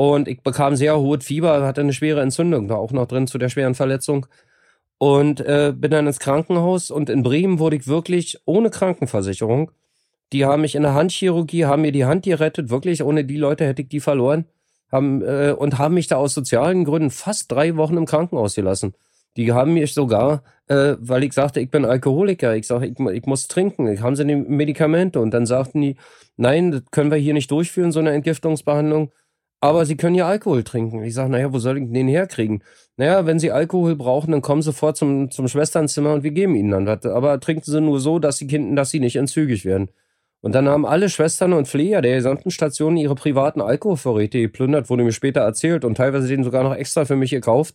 Und 0.00 0.28
ich 0.28 0.40
bekam 0.40 0.76
sehr 0.76 0.98
hohes 0.98 1.26
Fieber, 1.26 1.66
hatte 1.66 1.82
eine 1.82 1.92
schwere 1.92 2.22
Entzündung 2.22 2.68
da 2.68 2.76
auch 2.76 2.90
noch 2.90 3.04
drin 3.04 3.26
zu 3.26 3.36
der 3.36 3.50
schweren 3.50 3.74
Verletzung. 3.74 4.24
Und 4.96 5.40
äh, 5.42 5.74
bin 5.76 5.90
dann 5.90 6.06
ins 6.06 6.18
Krankenhaus. 6.18 6.90
Und 6.90 7.10
in 7.10 7.22
Bremen 7.22 7.58
wurde 7.58 7.76
ich 7.76 7.86
wirklich 7.86 8.38
ohne 8.46 8.70
Krankenversicherung. 8.70 9.72
Die 10.32 10.46
haben 10.46 10.62
mich 10.62 10.74
in 10.74 10.84
der 10.84 10.94
Handchirurgie, 10.94 11.66
haben 11.66 11.82
mir 11.82 11.92
die 11.92 12.06
Hand 12.06 12.24
gerettet. 12.24 12.70
Wirklich, 12.70 13.02
ohne 13.02 13.26
die 13.26 13.36
Leute 13.36 13.66
hätte 13.66 13.82
ich 13.82 13.88
die 13.88 14.00
verloren. 14.00 14.46
Haben, 14.90 15.20
äh, 15.20 15.54
und 15.54 15.76
haben 15.76 15.92
mich 15.92 16.06
da 16.06 16.16
aus 16.16 16.32
sozialen 16.32 16.86
Gründen 16.86 17.10
fast 17.10 17.52
drei 17.52 17.76
Wochen 17.76 17.98
im 17.98 18.06
Krankenhaus 18.06 18.54
gelassen. 18.54 18.94
Die 19.36 19.52
haben 19.52 19.74
mich 19.74 19.92
sogar, 19.92 20.44
äh, 20.68 20.94
weil 20.98 21.24
ich 21.24 21.34
sagte, 21.34 21.60
ich 21.60 21.70
bin 21.70 21.84
Alkoholiker, 21.84 22.56
ich 22.56 22.66
sage, 22.66 22.86
ich, 22.86 22.98
ich 22.98 23.26
muss 23.26 23.48
trinken, 23.48 23.86
ich 23.86 24.00
haben 24.00 24.16
sie 24.16 24.24
die 24.24 24.34
Medikamente 24.34 25.20
und 25.20 25.32
dann 25.34 25.44
sagten 25.44 25.82
die, 25.82 25.96
nein, 26.38 26.70
das 26.70 26.84
können 26.90 27.10
wir 27.10 27.18
hier 27.18 27.34
nicht 27.34 27.50
durchführen, 27.50 27.92
so 27.92 28.00
eine 28.00 28.12
Entgiftungsbehandlung, 28.12 29.12
aber 29.60 29.84
sie 29.86 29.96
können 29.96 30.14
ja 30.14 30.26
Alkohol 30.26 30.64
trinken. 30.64 31.02
Ich 31.04 31.14
sage, 31.14 31.30
naja, 31.30 31.52
wo 31.52 31.58
soll 31.58 31.78
ich 31.78 31.92
den 31.92 32.08
herkriegen? 32.08 32.62
Naja, 32.96 33.26
wenn 33.26 33.38
sie 33.38 33.52
Alkohol 33.52 33.96
brauchen, 33.96 34.32
dann 34.32 34.42
kommen 34.42 34.62
sie 34.62 34.66
sofort 34.66 34.96
zum, 34.96 35.30
zum 35.30 35.48
Schwesternzimmer 35.48 36.12
und 36.14 36.22
wir 36.22 36.30
geben 36.30 36.54
ihnen 36.54 36.70
dann 36.70 36.86
was. 36.86 37.04
Aber 37.06 37.38
trinken 37.40 37.64
sie 37.64 37.80
nur 37.80 38.00
so, 38.00 38.18
dass 38.18 38.38
sie, 38.38 38.74
dass 38.74 38.90
sie 38.90 39.00
nicht 39.00 39.16
entzügig 39.16 39.64
werden. 39.64 39.90
Und 40.42 40.54
dann 40.54 40.68
haben 40.68 40.86
alle 40.86 41.10
Schwestern 41.10 41.52
und 41.52 41.68
Pfleger 41.68 42.00
der 42.00 42.16
gesamten 42.16 42.50
Station 42.50 42.96
ihre 42.96 43.14
privaten 43.14 43.60
Alkoholvorräte 43.60 44.40
geplündert, 44.40 44.88
wurde 44.88 45.04
mir 45.04 45.12
später 45.12 45.40
erzählt 45.40 45.84
und 45.84 45.96
teilweise 45.96 46.28
den 46.28 46.44
sogar 46.44 46.62
noch 46.62 46.74
extra 46.74 47.04
für 47.04 47.16
mich 47.16 47.30
gekauft 47.30 47.74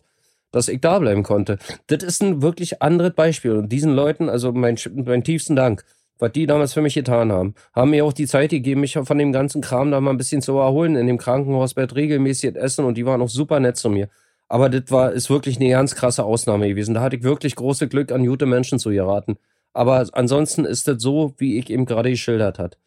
dass 0.56 0.68
ich 0.68 0.80
da 0.80 0.98
bleiben 0.98 1.22
konnte. 1.22 1.58
Das 1.86 2.02
ist 2.02 2.22
ein 2.22 2.42
wirklich 2.42 2.82
anderes 2.82 3.14
Beispiel. 3.14 3.52
Und 3.52 3.70
diesen 3.70 3.92
Leuten, 3.92 4.28
also 4.28 4.52
mein, 4.52 4.78
mein 4.94 5.22
tiefsten 5.24 5.56
Dank, 5.56 5.84
was 6.18 6.32
die 6.32 6.46
damals 6.46 6.72
für 6.72 6.82
mich 6.82 6.94
getan 6.94 7.30
haben, 7.32 7.54
haben 7.74 7.90
mir 7.90 8.04
auch 8.04 8.12
die 8.12 8.26
Zeit 8.26 8.50
gegeben, 8.50 8.80
mich 8.80 8.94
von 8.94 9.18
dem 9.18 9.32
ganzen 9.32 9.60
Kram 9.60 9.90
da 9.90 10.00
mal 10.00 10.10
ein 10.10 10.16
bisschen 10.16 10.42
zu 10.42 10.56
erholen, 10.56 10.96
in 10.96 11.06
dem 11.06 11.18
Krankenhausbett 11.18 11.94
regelmäßig 11.94 12.56
essen 12.56 12.84
und 12.84 12.96
die 12.96 13.06
waren 13.06 13.22
auch 13.22 13.28
super 13.28 13.60
nett 13.60 13.76
zu 13.76 13.90
mir. 13.90 14.08
Aber 14.48 14.70
das 14.70 14.90
war, 14.90 15.12
ist 15.12 15.28
wirklich 15.28 15.56
eine 15.56 15.70
ganz 15.70 15.94
krasse 15.94 16.24
Ausnahme 16.24 16.68
gewesen. 16.68 16.94
Da 16.94 17.02
hatte 17.02 17.16
ich 17.16 17.22
wirklich 17.22 17.56
große 17.56 17.88
Glück, 17.88 18.12
an 18.12 18.24
gute 18.24 18.46
Menschen 18.46 18.78
zu 18.78 18.90
geraten. 18.90 19.36
Aber 19.72 20.06
ansonsten 20.12 20.64
ist 20.64 20.88
das 20.88 21.02
so, 21.02 21.34
wie 21.38 21.58
ich 21.58 21.68
eben 21.68 21.84
gerade 21.84 22.10
geschildert 22.10 22.58
hat. 22.58 22.78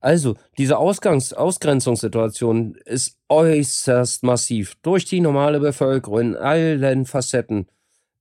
Also, 0.00 0.34
diese 0.58 0.76
Ausgangs 0.76 1.32
Ausgrenzungssituation 1.32 2.76
ist 2.84 3.16
äußerst 3.30 4.22
massiv 4.22 4.74
durch 4.82 5.06
die 5.06 5.20
normale 5.20 5.60
Bevölkerung 5.60 6.20
in 6.20 6.36
allen 6.36 7.06
Facetten, 7.06 7.68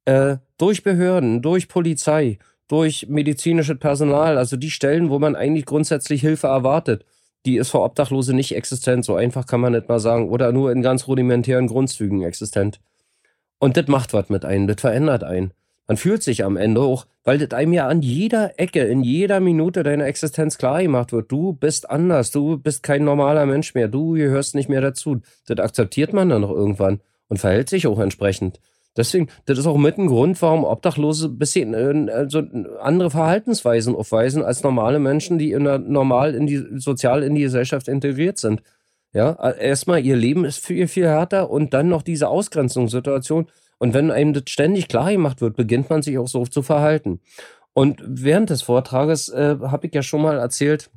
äh, 0.06 0.38
durch 0.58 0.84
Behörden, 0.84 1.41
durch 1.41 1.67
Polizei, 1.67 2.38
durch 2.67 3.08
medizinisches 3.10 3.78
Personal, 3.78 4.38
also 4.38 4.58
die 4.58 4.71
Stellen, 4.71 5.10
wo 5.10 5.19
man 5.19 5.36
eigentlich 5.36 5.65
grundsätzlich 5.65 6.21
Hilfe 6.21 6.47
erwartet, 6.47 7.06
die 7.45 7.58
ist 7.58 7.69
für 7.69 7.82
Obdachlose 7.82 8.34
nicht 8.34 8.56
existent, 8.56 9.04
so 9.04 9.15
einfach 9.15 9.45
kann 9.45 9.60
man 9.60 9.73
nicht 9.73 9.89
mal 9.89 9.99
sagen, 9.99 10.30
oder 10.30 10.52
nur 10.52 10.71
in 10.71 10.82
ganz 10.82 11.08
rudimentären 11.08 11.67
Grundzügen 11.67 12.21
existent. 12.23 12.80
Und 13.60 13.78
das 13.78 13.88
macht 13.88 14.13
was 14.13 14.30
mit 14.30 14.45
einem, 14.45 14.67
das 14.67 14.80
verändert 14.80 15.23
einen. 15.23 15.54
Man 15.88 15.97
fühlt 15.97 16.23
sich 16.23 16.45
am 16.45 16.56
Ende 16.56 16.82
auch, 16.82 17.08
weil 17.26 17.38
das 17.38 17.52
einem 17.52 17.73
ja 17.73 17.88
an 17.88 18.02
jeder 18.02 18.58
Ecke, 18.58 18.82
in 18.86 19.04
jeder 19.04 19.41
Minute 19.41 19.84
deiner 19.84 20.06
Existenz 20.06 20.58
klar 20.58 20.82
gemacht 20.82 21.12
wird. 21.12 21.30
Du 21.32 21.54
bist 21.54 21.89
anders, 21.89 22.32
du 22.32 22.58
bist 22.58 22.84
kein 22.84 23.04
normaler 23.04 23.45
Mensch 23.45 23.73
mehr, 23.73 23.89
du 23.89 24.13
gehörst 24.13 24.56
nicht 24.56 24.69
mehr 24.69 24.82
dazu. 24.82 25.21
Das 25.45 25.60
akzeptiert 25.60 26.13
man 26.13 26.30
dann 26.30 26.41
noch 26.41 26.52
irgendwann 26.52 27.02
und 27.28 27.38
verhält 27.38 27.69
sich 27.69 27.86
auch 27.88 27.99
entsprechend. 27.99 28.62
Deswegen, 28.95 29.27
das 29.45 29.58
ist 29.58 29.65
auch 29.65 29.77
mit 29.77 29.97
ein 29.97 30.08
Grund, 30.08 30.39
warum 30.41 30.63
Obdachlose 30.63 31.27
ein 31.27 31.39
bisschen 31.39 31.73
äh, 31.73 32.12
also 32.12 32.43
andere 32.79 33.10
Verhaltensweisen 33.10 33.95
aufweisen 33.95 34.43
als 34.43 34.63
normale 34.63 34.99
Menschen, 34.99 35.39
die 35.39 35.51
in 35.51 35.63
der, 35.63 35.79
normal 35.79 36.36
in 36.36 36.45
die, 36.45 36.63
sozial 36.75 37.23
in 37.23 37.36
die 37.36 37.41
Gesellschaft 37.41 37.88
integriert 37.88 38.38
sind. 38.38 38.62
Ja, 39.13 39.51
erstmal 39.51 40.03
ihr 40.03 40.15
Leben 40.15 40.43
ist 40.43 40.65
viel, 40.65 40.88
viel 40.88 41.06
härter 41.06 41.51
und 41.51 41.73
dann 41.73 41.88
noch 41.88 42.01
diese 42.01 42.29
Ausgrenzungssituation 42.29 43.47
und 43.77 43.93
wenn 43.93 44.12
einem 44.12 44.34
das 44.34 44.43
ständig 44.47 44.88
klar 44.88 45.12
gemacht 45.12 45.41
wird, 45.41 45.56
beginnt 45.56 45.89
man 45.89 46.01
sich 46.01 46.17
auch 46.17 46.27
so 46.27 46.45
zu 46.45 46.62
verhalten. 46.62 47.19
Und 47.73 48.01
während 48.06 48.49
des 48.49 48.62
Vortrages 48.62 49.29
äh, 49.29 49.58
habe 49.62 49.88
ich 49.88 49.93
ja 49.93 50.01
schon 50.01 50.21
mal 50.21 50.38
erzählt, 50.38 50.89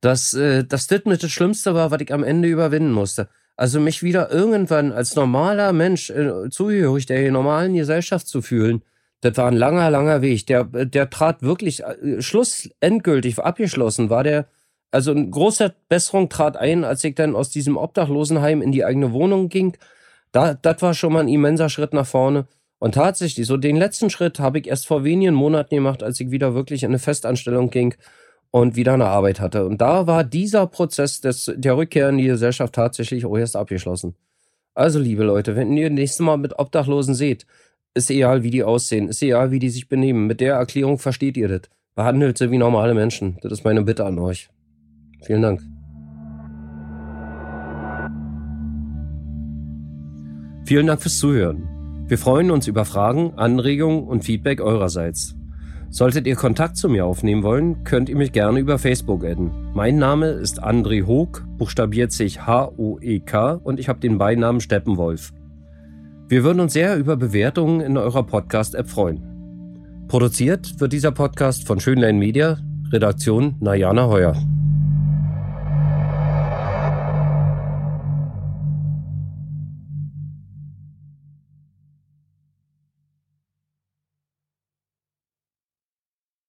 dass, 0.00 0.34
äh, 0.34 0.64
das 0.64 0.86
das 0.86 1.04
mit 1.04 1.22
das 1.22 1.30
Schlimmste 1.30 1.74
war, 1.74 1.90
was 1.90 2.00
ich 2.00 2.12
am 2.12 2.24
Ende 2.24 2.48
überwinden 2.48 2.92
musste. 2.92 3.28
Also 3.58 3.80
mich 3.80 4.02
wieder 4.02 4.30
irgendwann 4.30 4.92
als 4.92 5.14
normaler 5.14 5.74
Mensch 5.74 6.08
äh, 6.08 6.48
zugehörig 6.48 7.04
der 7.04 7.30
normalen 7.30 7.74
Gesellschaft 7.74 8.26
zu 8.26 8.40
fühlen, 8.40 8.82
das 9.20 9.36
war 9.36 9.48
ein 9.48 9.56
langer, 9.56 9.90
langer 9.90 10.22
Weg. 10.22 10.46
Der, 10.46 10.64
der 10.64 11.10
trat 11.10 11.42
wirklich, 11.42 11.82
äh, 11.82 12.22
Schluss 12.22 12.70
endgültig 12.80 13.38
abgeschlossen 13.38 14.08
war 14.08 14.24
der, 14.24 14.46
also 14.90 15.10
eine 15.10 15.28
große 15.28 15.74
Besserung 15.90 16.30
trat 16.30 16.56
ein, 16.56 16.84
als 16.84 17.04
ich 17.04 17.14
dann 17.14 17.36
aus 17.36 17.50
diesem 17.50 17.76
Obdachlosenheim 17.76 18.62
in 18.62 18.72
die 18.72 18.86
eigene 18.86 19.12
Wohnung 19.12 19.50
ging 19.50 19.76
da, 20.32 20.54
das 20.54 20.82
war 20.82 20.94
schon 20.94 21.12
mal 21.12 21.20
ein 21.20 21.28
immenser 21.28 21.68
Schritt 21.68 21.92
nach 21.92 22.06
vorne. 22.06 22.46
Und 22.78 22.94
tatsächlich, 22.94 23.46
so 23.46 23.56
den 23.56 23.76
letzten 23.76 24.10
Schritt 24.10 24.38
habe 24.38 24.58
ich 24.58 24.68
erst 24.68 24.86
vor 24.86 25.04
wenigen 25.04 25.34
Monaten 25.34 25.74
gemacht, 25.74 26.02
als 26.02 26.20
ich 26.20 26.30
wieder 26.30 26.54
wirklich 26.54 26.84
in 26.84 26.90
eine 26.90 26.98
Festanstellung 26.98 27.70
ging 27.70 27.94
und 28.50 28.76
wieder 28.76 28.94
eine 28.94 29.06
Arbeit 29.06 29.40
hatte. 29.40 29.66
Und 29.66 29.80
da 29.80 30.06
war 30.06 30.24
dieser 30.24 30.66
Prozess 30.66 31.20
des, 31.20 31.52
der 31.54 31.76
Rückkehr 31.76 32.08
in 32.08 32.18
die 32.18 32.26
Gesellschaft 32.26 32.74
tatsächlich 32.74 33.26
auch 33.26 33.36
erst 33.36 33.56
abgeschlossen. 33.56 34.14
Also, 34.74 34.98
liebe 34.98 35.24
Leute, 35.24 35.56
wenn 35.56 35.76
ihr 35.76 35.90
nächstes 35.90 36.20
Mal 36.20 36.36
mit 36.36 36.58
Obdachlosen 36.58 37.14
seht, 37.14 37.46
ist 37.94 38.10
egal, 38.10 38.42
wie 38.42 38.50
die 38.50 38.62
aussehen, 38.62 39.08
ist 39.08 39.22
egal, 39.22 39.50
wie 39.50 39.58
die 39.58 39.70
sich 39.70 39.88
benehmen. 39.88 40.26
Mit 40.26 40.40
der 40.40 40.54
Erklärung 40.54 40.98
versteht 40.98 41.36
ihr 41.36 41.48
das. 41.48 41.62
Behandelt 41.94 42.38
sie 42.38 42.50
wie 42.50 42.58
normale 42.58 42.94
Menschen. 42.94 43.38
Das 43.42 43.50
ist 43.50 43.64
meine 43.64 43.82
Bitte 43.82 44.04
an 44.04 44.18
euch. 44.18 44.48
Vielen 45.22 45.42
Dank. 45.42 45.60
Vielen 50.64 50.86
Dank 50.86 51.02
fürs 51.02 51.18
Zuhören. 51.18 51.66
Wir 52.06 52.18
freuen 52.18 52.50
uns 52.50 52.68
über 52.68 52.84
Fragen, 52.84 53.34
Anregungen 53.36 54.04
und 54.04 54.22
Feedback 54.22 54.60
eurerseits. 54.60 55.37
Solltet 55.90 56.26
ihr 56.26 56.36
Kontakt 56.36 56.76
zu 56.76 56.88
mir 56.90 57.06
aufnehmen 57.06 57.42
wollen, 57.42 57.82
könnt 57.84 58.10
ihr 58.10 58.16
mich 58.16 58.32
gerne 58.32 58.58
über 58.58 58.78
Facebook 58.78 59.24
adden. 59.24 59.50
Mein 59.72 59.96
Name 59.96 60.26
ist 60.26 60.62
André 60.62 61.06
Hoog, 61.06 61.46
buchstabiert 61.56 62.12
sich 62.12 62.46
H-O-E-K 62.46 63.52
und 63.64 63.80
ich 63.80 63.88
habe 63.88 63.98
den 63.98 64.18
Beinamen 64.18 64.60
Steppenwolf. 64.60 65.32
Wir 66.28 66.44
würden 66.44 66.60
uns 66.60 66.74
sehr 66.74 66.98
über 66.98 67.16
Bewertungen 67.16 67.80
in 67.80 67.96
eurer 67.96 68.22
Podcast-App 68.22 68.88
freuen. 68.88 69.22
Produziert 70.08 70.78
wird 70.78 70.92
dieser 70.92 71.12
Podcast 71.12 71.66
von 71.66 71.80
Schönlein 71.80 72.18
Media, 72.18 72.58
Redaktion 72.92 73.56
Najana 73.60 74.08
Heuer. 74.08 74.36